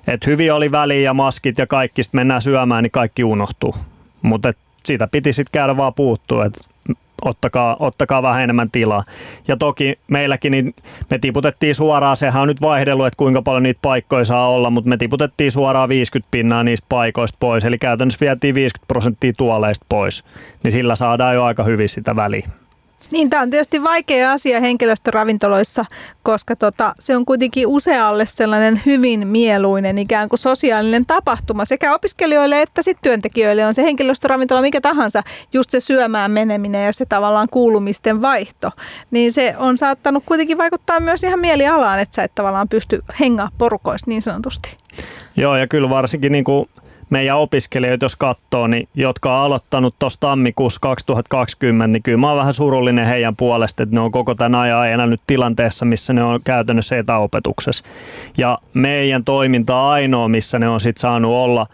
[0.07, 3.75] et hyvin oli väliin ja maskit ja kaikki, sitten mennään syömään, niin kaikki unohtuu.
[4.23, 4.53] Mutta
[4.85, 6.61] siitä piti sitten käydä vaan puuttua, että
[7.25, 9.05] ottakaa, ottakaa vähän enemmän tilaa.
[9.49, 10.75] Ja toki meilläkin niin
[11.11, 14.91] me tiputettiin suoraan, sehän on nyt vaihdellut, että kuinka paljon niitä paikkoja saa olla, mutta
[14.91, 20.25] me tiputettiin suoraan 50 pinnaa niistä paikoista pois, eli käytännössä vietiin 50 prosenttia tuoleista pois,
[20.63, 22.49] niin sillä saadaan jo aika hyvin sitä väliä.
[23.13, 25.85] Niin, tämä on tietysti vaikea asia henkilöstöravintoloissa,
[26.23, 32.63] koska tota, se on kuitenkin usealle sellainen hyvin mieluinen ikään kuin sosiaalinen tapahtuma sekä opiskelijoille
[32.63, 37.49] että sitten työntekijöille on se henkilöstöravintola mikä tahansa, just se syömään meneminen ja se tavallaan
[37.51, 38.71] kuulumisten vaihto.
[39.11, 43.49] Niin se on saattanut kuitenkin vaikuttaa myös ihan mielialaan, että sä et tavallaan pysty hengaa
[43.59, 44.77] porukoista niin sanotusti.
[45.37, 46.69] Joo, ja kyllä varsinkin niin kuin
[47.11, 52.39] meidän opiskelijoita, jos katsoo, niin, jotka on aloittanut tuossa tammikuussa 2020, niin kyllä mä oon
[52.39, 56.41] vähän surullinen heidän puolesta, että ne on koko tämän ajan elänyt tilanteessa, missä ne on
[56.45, 57.85] käytännössä etäopetuksessa.
[58.39, 61.67] Ja meidän toiminta ainoa, missä ne on sitten saanut olla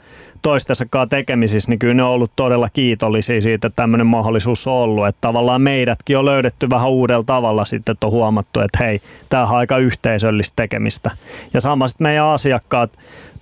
[0.43, 5.07] toistensakaan tekemisissä, niin kyllä ne on ollut todella kiitollisia siitä, että tämmöinen mahdollisuus on ollut.
[5.07, 9.43] Että tavallaan meidätkin on löydetty vähän uudella tavalla sitten, että on huomattu, että hei, tämä
[9.43, 11.11] on aika yhteisöllistä tekemistä.
[11.55, 12.91] Ja sama sitten meidän asiakkaat,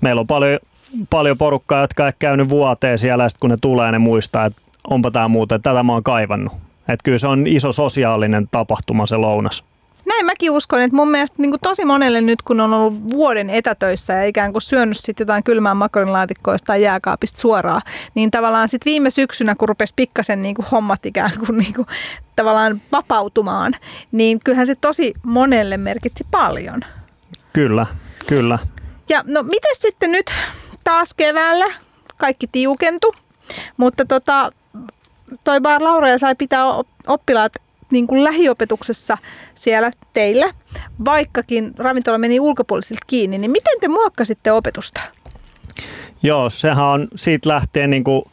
[0.01, 0.59] meillä on paljon
[1.11, 5.11] paljon porukkaa, jotka ei käynyt vuoteen siellä, ja kun ne tulee, ne muistaa, että onpa
[5.11, 6.53] tämä muuten, tätä mä oon kaivannut.
[6.89, 9.65] Että kyllä se on iso sosiaalinen tapahtuma se lounas.
[10.07, 14.13] Näin mäkin uskon, että mun mielestä niin tosi monelle nyt, kun on ollut vuoden etätöissä
[14.13, 17.83] ja ikään kuin syönyt sitten jotain kylmää makaronilaatikkoista tai jääkaapista suoraan,
[18.15, 21.87] niin tavallaan sitten viime syksynä, kun rupesi pikkasen niin kuin hommat ikään kuin, niin kuin
[22.37, 23.73] tavallaan vapautumaan,
[24.13, 26.81] niin kyllähän se tosi monelle merkitsi paljon.
[27.53, 27.87] Kyllä,
[28.27, 28.59] kyllä.
[29.09, 30.35] Ja no miten sitten nyt
[30.85, 31.75] taas keväällä
[32.17, 33.15] kaikki tiukentu,
[33.77, 34.53] mutta tota,
[35.45, 36.65] toi Bar Laura sai pitää
[37.07, 37.53] oppilaat
[37.93, 39.19] niin kuin lähiopetuksessa
[39.55, 40.51] siellä teillä,
[41.05, 45.01] vaikkakin ravintola meni ulkopuolisilta kiinni, niin miten te muokkasitte opetusta?
[46.23, 48.25] Joo, sehän on siitä lähtien niin kuin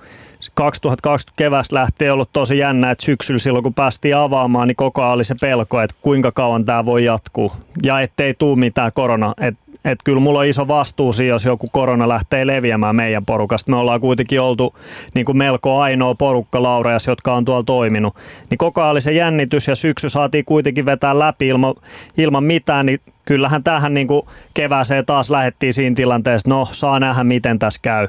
[0.53, 5.13] 2020 kevästä lähtien ollut tosi jännä, että syksyllä silloin kun päästiin avaamaan, niin koko ajan
[5.13, 7.51] oli se pelko, että kuinka kauan tämä voi jatkuu
[7.83, 9.33] ja ettei tule mitään korona.
[9.41, 13.71] Et että kyllä mulla on iso vastuu siinä, jos joku korona lähtee leviämään meidän porukasta.
[13.71, 14.75] Me ollaan kuitenkin oltu
[15.15, 18.15] niin kuin melko ainoa porukka Laureas, jotka on tuolla toiminut.
[18.49, 21.75] Niin koko ajan oli se jännitys ja syksy saatiin kuitenkin vetää läpi ilman,
[22.17, 24.21] ilman mitään, niin kyllähän tähän niin kuin
[24.53, 28.07] kevääseen taas lähettiin siinä tilanteessa, no saa nähdä miten tässä käy.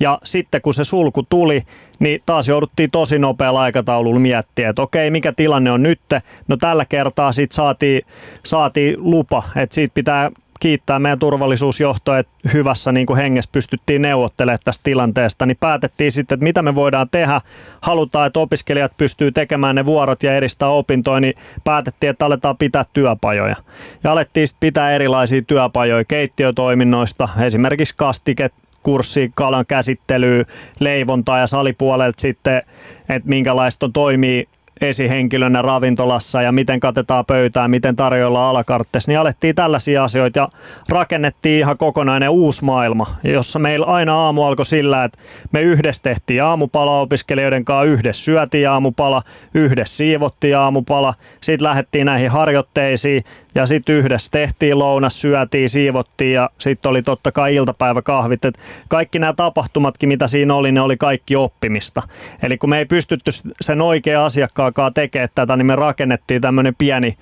[0.00, 1.62] Ja sitten kun se sulku tuli,
[1.98, 6.00] niin taas jouduttiin tosi nopealla aikataululla miettiä, että okei, mikä tilanne on nyt.
[6.48, 8.02] No tällä kertaa sitten saatiin,
[8.44, 10.30] saatiin lupa, että siitä pitää
[10.62, 16.36] kiittää meidän turvallisuusjohtoa, että hyvässä niin kuin hengessä pystyttiin neuvottelemaan tästä tilanteesta, niin päätettiin sitten,
[16.36, 17.40] että mitä me voidaan tehdä.
[17.80, 22.84] Halutaan, että opiskelijat pystyy tekemään ne vuorot ja edistää opintoja, niin päätettiin, että aletaan pitää
[22.92, 23.56] työpajoja.
[24.04, 30.44] Ja alettiin sitten pitää erilaisia työpajoja keittiötoiminnoista, esimerkiksi kastiket, kurssi, kalan käsittelyä,
[30.80, 32.62] leivontaa ja salipuolelta sitten,
[33.08, 34.48] että minkälaista on toimii
[34.82, 40.48] esihenkilönä ravintolassa ja miten katetaan pöytää, miten tarjolla alakarttes, niin alettiin tällaisia asioita ja
[40.88, 45.18] rakennettiin ihan kokonainen uusi maailma, jossa meillä aina aamu alkoi sillä, että
[45.52, 49.22] me yhdessä tehtiin aamupala opiskelijoiden kanssa, yhdessä syötiin aamupala,
[49.54, 56.50] yhdessä siivottiin aamupala, sitten lähdettiin näihin harjoitteisiin ja sitten yhdessä tehtiin lounas, syötiin, siivottiin ja
[56.58, 58.44] sitten oli totta kai iltapäiväkahvit.
[58.44, 62.02] Et kaikki nämä tapahtumatkin, mitä siinä oli, ne oli kaikki oppimista.
[62.42, 67.16] Eli kun me ei pystytty sen oikea asiakkaakaan tekemään tätä, niin me rakennettiin tämmöinen pieni,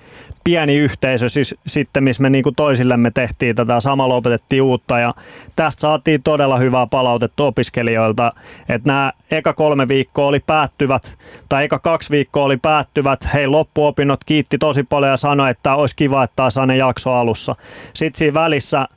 [0.51, 5.15] pieni yhteisö siis, sitten, missä me niinku toisillemme tehtiin tätä, samalla opetettiin uutta ja
[5.57, 8.33] tästä saatiin todella hyvää palautetta opiskelijoilta,
[8.69, 14.25] että nämä eka kolme viikkoa oli päättyvät, tai eka kaksi viikkoa oli päättyvät, hei loppuopinnot
[14.25, 17.57] kiitti tosi paljon ja sanoi, että olisi kiva, että taas ne jakso alussa.
[17.93, 18.89] Sitten siinä välissä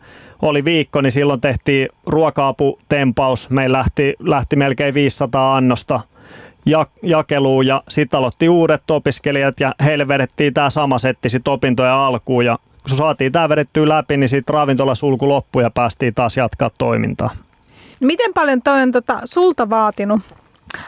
[0.41, 3.49] oli viikko, niin silloin tehtiin ruoka-aputempaus.
[3.49, 5.99] Meillä lähti, lähti melkein 500 annosta
[7.04, 12.45] jakeluun ja sitten aloitti uudet opiskelijat ja heille vedettiin tämä sama setti sit opintoja alkuun
[12.45, 17.30] ja kun saatiin tämä vedettyä läpi, niin sitten ravintolasulku loppui ja päästiin taas jatkaa toimintaa.
[17.99, 20.21] Miten paljon toi on tota, sulta vaatinut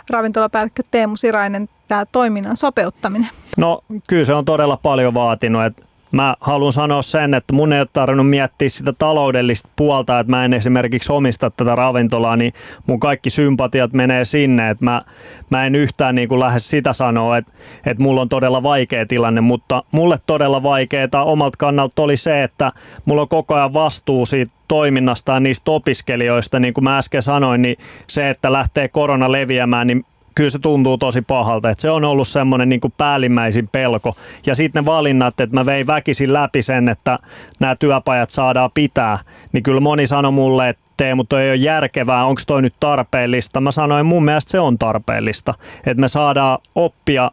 [0.09, 3.29] ravintolapäällikkö Teemu Sirainen tämä toiminnan sopeuttaminen?
[3.57, 5.63] No kyllä se on todella paljon vaatinut.
[5.63, 5.83] että
[6.15, 10.45] mä haluan sanoa sen, että mun ei ole tarvinnut miettiä sitä taloudellista puolta, että mä
[10.45, 12.53] en esimerkiksi omista tätä ravintolaa, niin
[12.87, 15.01] mun kaikki sympatiat menee sinne, että mä,
[15.49, 17.53] mä en yhtään niin kuin lähde sitä sanoa, että,
[17.85, 22.71] että mulla on todella vaikea tilanne, mutta mulle todella vaikeaa omalta kannalta oli se, että
[23.05, 27.61] mulla on koko ajan vastuu siitä toiminnasta ja niistä opiskelijoista, niin kuin mä äsken sanoin,
[27.61, 31.69] niin se, että lähtee korona leviämään, niin kyllä se tuntuu tosi pahalta.
[31.69, 34.15] Että se on ollut semmoinen niin päällimmäisin pelko.
[34.45, 37.19] Ja sitten ne valinnat, että mä vein väkisin läpi sen, että
[37.59, 39.19] nämä työpajat saadaan pitää,
[39.51, 43.61] niin kyllä moni sanoi mulle, että Teemu, toi ei ole järkevää, onko toi nyt tarpeellista.
[43.61, 45.53] Mä sanoin, mun mielestä se on tarpeellista,
[45.85, 47.31] että me saadaan oppia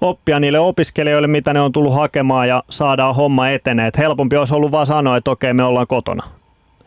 [0.00, 3.86] oppia niille opiskelijoille, mitä ne on tullut hakemaan ja saadaan homma etenee.
[3.86, 6.22] Et helpompi olisi ollut vaan sanoa, että okei, me ollaan kotona.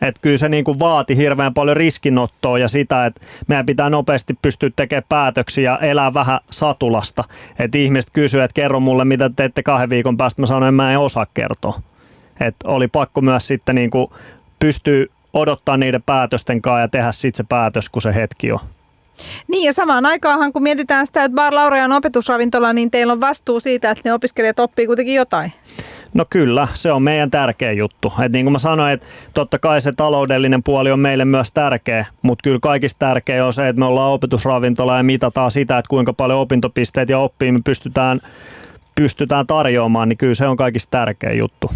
[0.02, 4.38] Et kyllä se niin kuin vaati hirveän paljon riskinottoa ja sitä, että meidän pitää nopeasti
[4.42, 7.24] pystyä tekemään päätöksiä ja elää vähän satulasta.
[7.58, 10.42] Että ihmiset kysyvät, että kerro mulle, mitä teette kahden viikon päästä.
[10.42, 11.80] Mä sanoin, että mä en osaa kertoa.
[12.40, 14.10] Et oli pakko myös sitten niin kuin
[14.60, 18.60] pystyä odottaa niiden päätösten kanssa ja tehdä sitten se päätös, kun se hetki on.
[19.48, 23.20] Niin ja samaan aikaanhan, kun mietitään sitä, että Bar Laurea on opetusravintola, niin teillä on
[23.20, 25.52] vastuu siitä, että ne opiskelijat oppii kuitenkin jotain.
[26.14, 28.12] No kyllä, se on meidän tärkeä juttu.
[28.22, 32.06] Et niin kuin mä sanoin, että totta kai se taloudellinen puoli on meille myös tärkeä,
[32.22, 36.12] mutta kyllä kaikista tärkeä on se, että me ollaan opetusravintola ja mitataan sitä, että kuinka
[36.12, 38.20] paljon opintopisteet ja oppii me pystytään,
[38.94, 41.70] pystytään tarjoamaan, niin kyllä se on kaikista tärkeä juttu.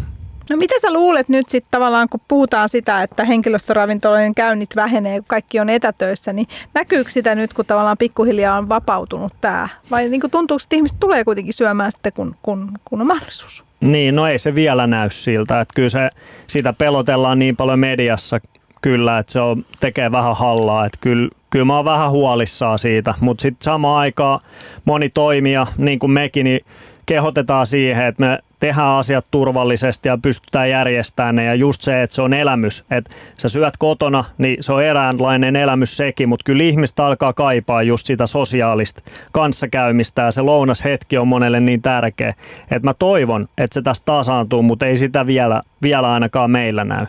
[0.51, 5.29] No mitä sä luulet nyt sitten tavallaan, kun puhutaan sitä, että henkilöstöravintolojen käynnit vähenee, kun
[5.29, 9.69] kaikki on etätöissä, niin näkyykö sitä nyt, kun tavallaan pikkuhiljaa on vapautunut tämä?
[9.91, 13.65] Vai niin tuntuuko, että ihmiset tulee kuitenkin syömään sitten, kun, kun, kun on mahdollisuus?
[13.81, 15.61] Niin, no ei se vielä näy siltä.
[15.61, 16.11] Että kyllä se,
[16.47, 18.41] sitä pelotellaan niin paljon mediassa
[18.81, 20.87] kyllä, että se on, tekee vähän hallaa.
[20.87, 24.41] Että kyllä, kyllä mä oon vähän huolissaan siitä, mutta sitten samaan aikaan
[24.85, 26.61] moni toimija, niin kuin mekin, niin
[27.07, 31.45] kehotetaan siihen, että me tehdään asiat turvallisesti ja pystytään järjestämään ne.
[31.45, 32.85] Ja just se, että se on elämys.
[32.91, 37.83] Että sä syöt kotona, niin se on eräänlainen elämys sekin, mutta kyllä ihmistä alkaa kaipaa
[37.83, 42.35] just sitä sosiaalista kanssakäymistä ja se lounashetki on monelle niin tärkeä.
[42.71, 47.07] Että mä toivon, että se tästä tasaantuu, mutta ei sitä vielä, vielä ainakaan meillä näy.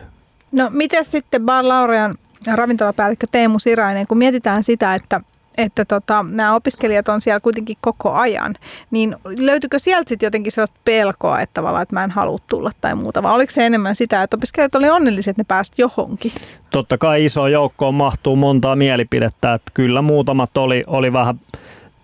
[0.52, 2.14] No miten sitten Bar Laurean
[2.54, 5.20] ravintolapäällikkö Teemu Sirainen, kun mietitään sitä, että
[5.58, 8.54] että tota, nämä opiskelijat on siellä kuitenkin koko ajan,
[8.90, 12.94] niin löytyykö sieltä sitten jotenkin sellaista pelkoa, että tavallaan, että mä en halua tulla tai
[12.94, 16.32] muuta, vai oliko se enemmän sitä, että opiskelijat oli onnellisia, että ne pääsivät johonkin?
[16.70, 21.40] Totta kai iso joukkoon mahtuu montaa mielipidettä, että kyllä muutamat oli, oli vähän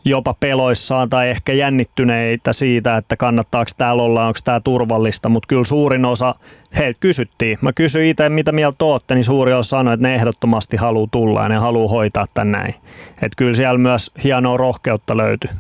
[0.05, 5.65] jopa peloissaan tai ehkä jännittyneitä siitä, että kannattaako täällä olla, onko tämä turvallista, mutta kyllä
[5.65, 6.35] suurin osa,
[6.79, 7.59] heiltä kysyttiin.
[7.61, 11.43] Mä kysyin itse, mitä mieltä olette, niin suuri osa sanoi, että ne ehdottomasti haluaa tulla
[11.43, 12.75] ja ne haluaa hoitaa tän näin.
[13.13, 15.51] Että kyllä siellä myös hienoa rohkeutta löytyy.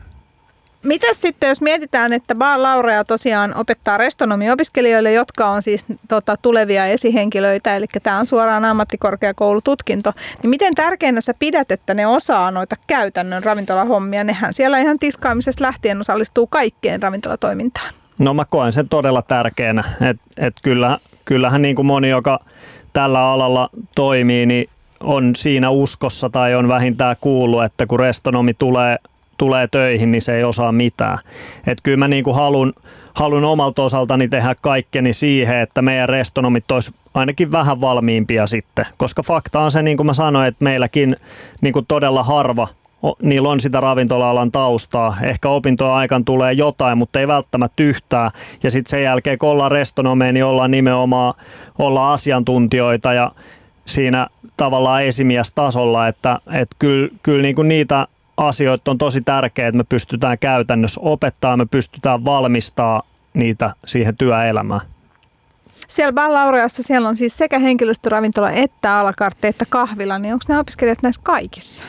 [0.82, 6.86] Mitä sitten, jos mietitään, että Bar Laurea tosiaan opettaa restonomiopiskelijoille, jotka on siis tota, tulevia
[6.86, 12.76] esihenkilöitä, eli tämä on suoraan ammattikorkeakoulututkinto, niin miten tärkeänä sä pidät, että ne osaa noita
[12.86, 14.24] käytännön ravintolahommia?
[14.24, 17.94] Nehän siellä ihan tiskaamisesta lähtien osallistuu kaikkeen ravintolatoimintaan.
[18.18, 22.38] No mä koen sen todella tärkeänä, että et kyllä, kyllähän niin kuin moni, joka
[22.92, 24.68] tällä alalla toimii, niin
[25.00, 28.96] on siinä uskossa tai on vähintään kuullut, että kun restonomi tulee
[29.42, 31.18] tulee töihin, niin se ei osaa mitään.
[31.66, 32.72] Et kyllä mä niin kuin halun,
[33.14, 38.86] halun omalta osaltani tehdä kaikkeni siihen, että meidän restonomit olisi ainakin vähän valmiimpia sitten.
[38.96, 41.16] Koska fakta on se, niin kuin mä sanoin, että meilläkin
[41.60, 42.68] niin kuin todella harva
[43.22, 45.16] niillä on sitä ravintola-alan taustaa.
[45.22, 48.30] Ehkä opintoa aikaan tulee jotain, mutta ei välttämättä yhtään.
[48.62, 51.34] Ja sitten sen jälkeen, kun ollaan restonomeja, niin ollaan nimenomaan
[51.78, 53.32] ollaan asiantuntijoita ja
[53.86, 54.26] siinä
[54.56, 59.84] tavallaan esimiestasolla, että, että kyllä, kyllä niin kuin niitä asioita on tosi tärkeää, että me
[59.84, 63.02] pystytään käytännössä opettaa, me pystytään valmistaa
[63.34, 64.80] niitä siihen työelämään.
[65.88, 71.02] Siellä Ballaureassa siellä on siis sekä henkilöstöravintola että alakartte että kahvila, niin onko nämä opiskelijat
[71.02, 71.84] näissä kaikissa?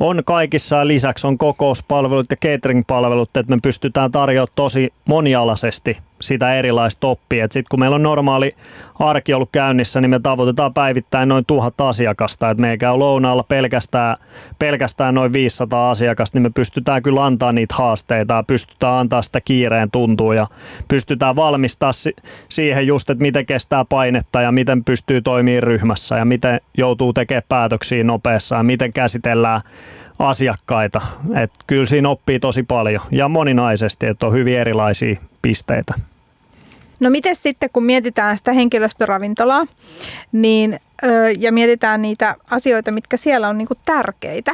[0.00, 6.54] On kaikissa ja lisäksi on kokouspalvelut ja catering-palvelut, että me pystytään tarjoamaan tosi monialaisesti sitä
[6.54, 7.44] erilaista oppia.
[7.44, 8.56] Sitten kun meillä on normaali
[8.98, 12.50] arki ollut käynnissä, niin me tavoitetaan päivittäin noin tuhat asiakasta.
[12.50, 14.16] Et me ei käy lounaalla pelkästään,
[14.58, 19.40] pelkästään noin 500 asiakasta, niin me pystytään kyllä antaa niitä haasteita ja pystytään antaa sitä
[19.40, 20.46] kiireen tuntua ja
[20.88, 22.16] pystytään valmistaa si-
[22.48, 27.42] siihen just, että miten kestää painetta ja miten pystyy toimimaan ryhmässä ja miten joutuu tekemään
[27.48, 29.60] päätöksiä nopeassa ja miten käsitellään
[30.18, 31.00] asiakkaita.
[31.42, 35.94] Et kyllä siinä oppii tosi paljon ja moninaisesti, että on hyvin erilaisia pisteitä.
[37.00, 39.66] No miten sitten, kun mietitään sitä henkilöstöravintolaa
[40.32, 40.80] niin,
[41.38, 44.52] ja mietitään niitä asioita, mitkä siellä on niin kuin tärkeitä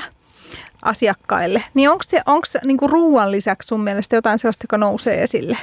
[0.85, 5.23] asiakkaille, niin onko se onko se niin ruoan lisäksi sun mielestä jotain sellaista, joka nousee
[5.23, 5.57] esille?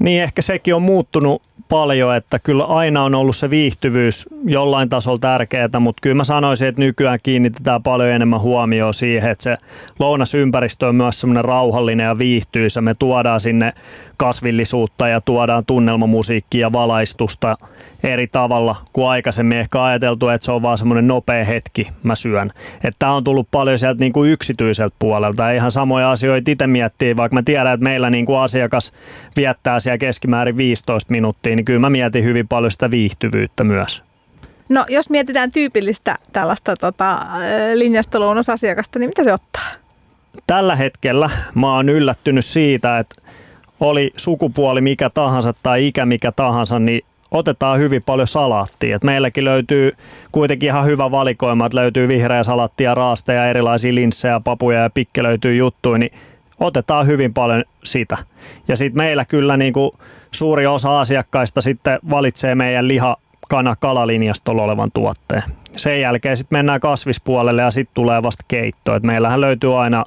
[0.00, 5.18] Niin ehkä sekin on muuttunut paljon, että kyllä aina on ollut se viihtyvyys jollain tasolla
[5.18, 9.56] tärkeää, mutta kyllä mä sanoisin, että nykyään kiinnitetään paljon enemmän huomioon siihen, että se
[9.98, 12.80] lounasympäristö on myös semmoinen rauhallinen ja viihtyisä.
[12.80, 13.72] Me tuodaan sinne
[14.20, 17.56] kasvillisuutta ja tuodaan tunnelmamusiikkia ja valaistusta
[18.02, 22.50] eri tavalla kuin aikaisemmin ehkä ajateltu, että se on vaan semmoinen nopea hetki, mä syön.
[22.74, 25.50] Että tämä on tullut paljon sieltä niin kuin yksityiseltä puolelta.
[25.50, 28.92] Ihan samoja asioita itse miettii, vaikka mä tiedän, että meillä niin kuin asiakas
[29.36, 34.02] viettää siellä keskimäärin 15 minuuttia, niin kyllä mä mietin hyvin paljon sitä viihtyvyyttä myös.
[34.68, 37.18] No jos mietitään tyypillistä tällaista tota,
[37.74, 39.68] linjastoluonnosasiakasta, niin mitä se ottaa?
[40.46, 43.22] Tällä hetkellä mä oon yllättynyt siitä, että
[43.80, 48.96] oli sukupuoli mikä tahansa tai ikä mikä tahansa, niin otetaan hyvin paljon salaattia.
[48.96, 49.92] Et meilläkin löytyy
[50.32, 55.56] kuitenkin ihan hyvä valikoima, että löytyy vihreä salattia, raasteja, erilaisia linssejä, papuja ja pikke löytyy
[55.56, 56.12] juttuja, niin
[56.60, 58.18] otetaan hyvin paljon sitä.
[58.68, 59.90] Ja sitten meillä kyllä niin kuin
[60.30, 63.16] suuri osa asiakkaista sitten valitsee meidän liha
[63.48, 65.42] kana kalalinjastolla olevan tuotteen.
[65.76, 68.94] Sen jälkeen sitten mennään kasvispuolelle ja sitten tulee vasta keitto.
[68.94, 70.04] Et meillähän löytyy aina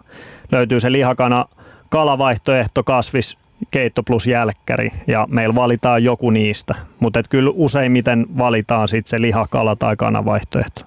[0.52, 1.46] löytyy se lihakana
[1.90, 3.38] kalavaihtoehto, kasvis,
[3.72, 6.76] keitto plus jälkkäri ja meillä valitaan joku niistä.
[7.00, 10.82] Mutta kyllä useimmiten valitaan sitten se lihakala tai kanavaihtoehto.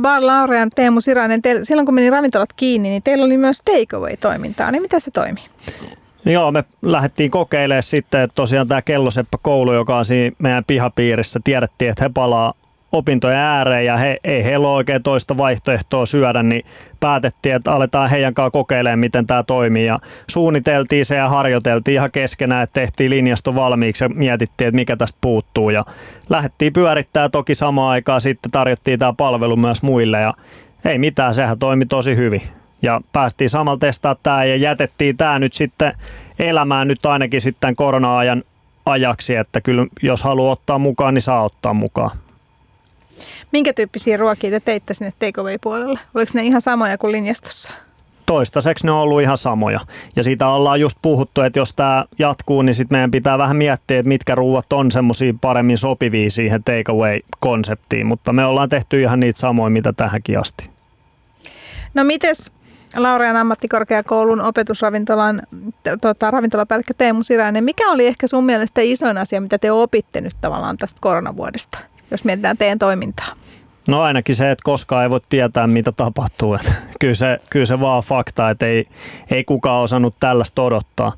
[0.00, 4.70] Bar Laurean Teemu Sirainen, teillä, silloin kun meni ravintolat kiinni, niin teillä oli myös takeaway-toimintaa,
[4.70, 5.44] niin mitä se toimii?
[6.24, 11.40] Joo, me lähdettiin kokeilemaan sitten, että tosiaan tämä Kelloseppä koulu, joka on siinä meidän pihapiirissä,
[11.44, 12.54] tiedettiin, että he palaa
[12.92, 16.64] opintojen ääreen ja he, ei heillä ole oikein toista vaihtoehtoa syödä, niin
[17.00, 19.86] päätettiin, että aletaan heidän kanssa kokeilemaan, miten tämä toimii.
[19.86, 19.98] Ja
[20.30, 25.18] suunniteltiin se ja harjoiteltiin ihan keskenään, että tehtiin linjasto valmiiksi ja mietittiin, että mikä tästä
[25.20, 25.70] puuttuu.
[25.70, 25.84] Ja
[26.30, 30.34] lähdettiin pyörittää toki samaan aikaan, sitten tarjottiin tämä palvelu myös muille ja
[30.84, 32.42] ei mitään, sehän toimi tosi hyvin.
[32.82, 35.92] Ja päästiin samalla testaa tämä ja jätettiin tämä nyt sitten
[36.38, 38.42] elämään nyt ainakin sitten korona-ajan
[38.86, 42.10] ajaksi, että kyllä jos haluaa ottaa mukaan, niin saa ottaa mukaan.
[43.52, 45.98] Minkä tyyppisiä ruokia te teitte sinne takeaway-puolelle?
[46.14, 47.72] Oliko ne ihan samoja kuin linjastossa?
[48.26, 49.80] toistaiseksi ne on ollut ihan samoja.
[50.16, 53.98] Ja siitä ollaan just puhuttu, että jos tämä jatkuu, niin sitten meidän pitää vähän miettiä,
[53.98, 58.06] että mitkä ruuat on semmoisia paremmin sopivia siihen takeaway-konseptiin.
[58.06, 60.70] Mutta me ollaan tehty ihan niitä samoja, mitä tähänkin asti.
[61.94, 62.52] No mites
[62.96, 65.42] Laurean ammattikorkeakoulun opetusravintolan
[66.00, 70.36] tota, ravintolapäällikkö Teemu Siräinen, mikä oli ehkä sun mielestä isoin asia, mitä te opitte nyt
[70.40, 71.78] tavallaan tästä koronavuodesta?
[72.12, 73.26] Jos mietitään teidän toimintaa?
[73.88, 76.54] No ainakin se, että koskaan ei voi tietää, mitä tapahtuu.
[76.60, 78.86] Että kyllä, se, kyllä se vaan fakta, että ei,
[79.30, 81.12] ei kukaan osannut tällaista odottaa.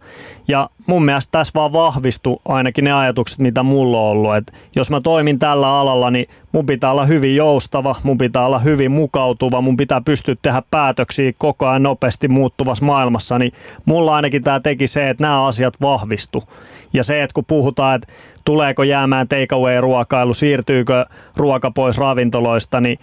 [0.49, 4.37] Ja mun mielestä tässä vaan vahvistui ainakin ne ajatukset, mitä mulla on ollut.
[4.37, 8.59] Että jos mä toimin tällä alalla, niin mun pitää olla hyvin joustava, mun pitää olla
[8.59, 13.39] hyvin mukautuva, mun pitää pystyä tehdä päätöksiä koko ajan nopeasti muuttuvassa maailmassa.
[13.39, 13.53] Niin
[13.85, 16.45] mulla ainakin tämä teki se, että nämä asiat vahvistu.
[16.93, 18.12] Ja se, että kun puhutaan, että
[18.45, 21.07] tuleeko jäämään takeaway-ruokailu, siirtyykö
[21.37, 22.99] ruoka pois ravintoloista, niin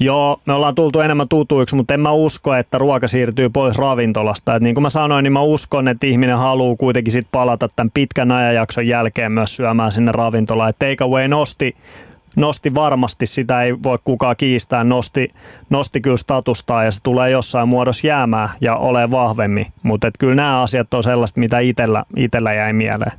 [0.00, 4.54] Joo, me ollaan tultu enemmän tutuiksi, mutta en mä usko, että ruoka siirtyy pois ravintolasta.
[4.54, 7.90] Et niin kuin mä sanoin, niin mä uskon, että ihminen haluaa kuitenkin sit palata tämän
[7.94, 10.72] pitkän ajanjakson jälkeen myös syömään sinne ravintolaan.
[10.78, 11.76] Takeaway nosti,
[12.36, 15.32] nosti varmasti, sitä ei voi kukaan kiistää, nosti,
[15.70, 19.66] nosti kyllä statustaa ja se tulee jossain muodossa jäämään ja ole vahvemmin.
[19.82, 23.12] Mutta kyllä nämä asiat on sellaista, mitä itellä, itellä jäi mieleen.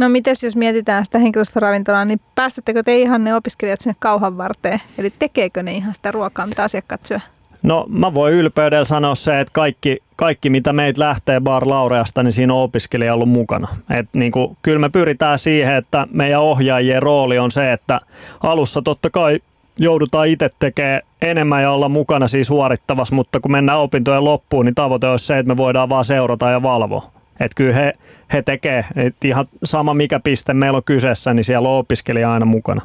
[0.00, 4.80] No mites jos mietitään sitä henkilöstöravintolaa, niin päästättekö te ihan ne opiskelijat sinne kauhan varteen?
[4.98, 7.20] Eli tekeekö ne ihan sitä ruokaa, mitä asiakkaat syö?
[7.62, 12.32] No mä voin ylpeydellä sanoa se, että kaikki, kaikki mitä meitä lähtee Bar Laureasta, niin
[12.32, 13.68] siinä on opiskelija ollut mukana.
[13.90, 18.00] Et niin kuin, kyllä me pyritään siihen, että meidän ohjaajien rooli on se, että
[18.42, 19.40] alussa totta kai
[19.78, 24.74] joudutaan itse tekemään enemmän ja olla mukana siis suorittavassa, mutta kun mennään opintojen loppuun, niin
[24.74, 27.19] tavoite olisi se, että me voidaan vaan seurata ja valvoa.
[27.40, 27.92] Että kyllä he,
[28.32, 32.46] he tekee, että ihan sama mikä piste meillä on kyseessä, niin siellä on opiskelija aina
[32.46, 32.80] mukana.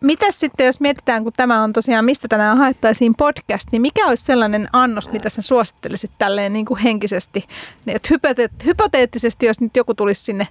[0.00, 4.24] Mitäs sitten, jos mietitään, kun tämä on tosiaan, mistä tänään haettaisiin podcast, niin mikä olisi
[4.24, 7.44] sellainen annos, mitä sä suosittelisit tälleen niin kuin henkisesti?
[7.84, 10.48] Niin, että hypoteet- hypoteettisesti, jos nyt joku tulisi sinne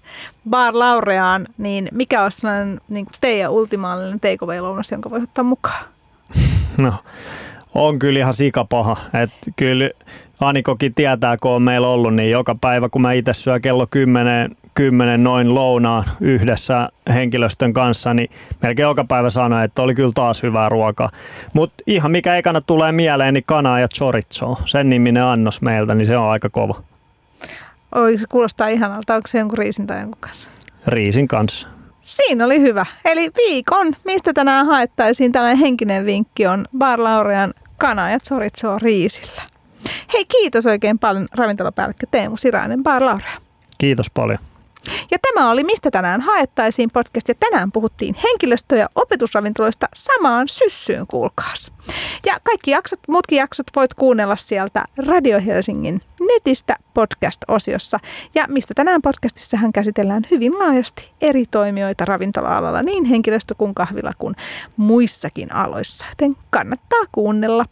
[0.49, 4.57] Bar Laureaan, niin mikä olisi sellainen niin kuin teidän ultimaalinen takeaway
[4.91, 5.86] jonka voi ottaa mukaan?
[6.78, 6.93] No,
[7.75, 8.97] on kyllä ihan sikapaha.
[9.23, 9.89] että kyllä
[10.41, 14.55] Anikokin tietää, kun on meillä ollut, niin joka päivä kun mä itse syön kello 10,
[14.73, 18.29] 10 noin lounaan yhdessä henkilöstön kanssa, niin
[18.61, 21.09] melkein joka päivä sanoo, että oli kyllä taas hyvää ruokaa.
[21.53, 26.07] Mutta ihan mikä ekana tulee mieleen, niin kana ja chorizo, sen niminen annos meiltä, niin
[26.07, 26.81] se on aika kova.
[27.95, 29.15] Oi, se kuulostaa ihanalta.
[29.15, 30.49] Onko se jonkun riisin tai jonkun kanssa?
[30.88, 31.67] Riisin kanssa.
[32.01, 32.85] Siinä oli hyvä.
[33.05, 39.41] Eli viikon, mistä tänään haettaisiin tällainen henkinen vinkki on Bar Laurean kana ja chorizo riisillä.
[40.13, 43.38] Hei, kiitos oikein paljon ravintolapäällikkö Teemu Sirainen, Bar Laurea.
[43.77, 44.39] Kiitos paljon.
[45.11, 51.07] Ja tämä oli Mistä tänään haettaisiin podcast ja tänään puhuttiin henkilöstö- ja opetusravintoloista samaan syssyyn,
[51.07, 51.73] kuulkaas.
[52.25, 57.99] Ja kaikki jaksot, muutkin jaksot voit kuunnella sieltä Radio Helsingin netistä podcast-osiossa.
[58.35, 64.35] Ja Mistä tänään podcastissahan käsitellään hyvin laajasti eri toimijoita ravintola-alalla, niin henkilöstö kuin kahvila kuin
[64.77, 66.05] muissakin aloissa.
[66.09, 67.65] Joten kannattaa kuunnella.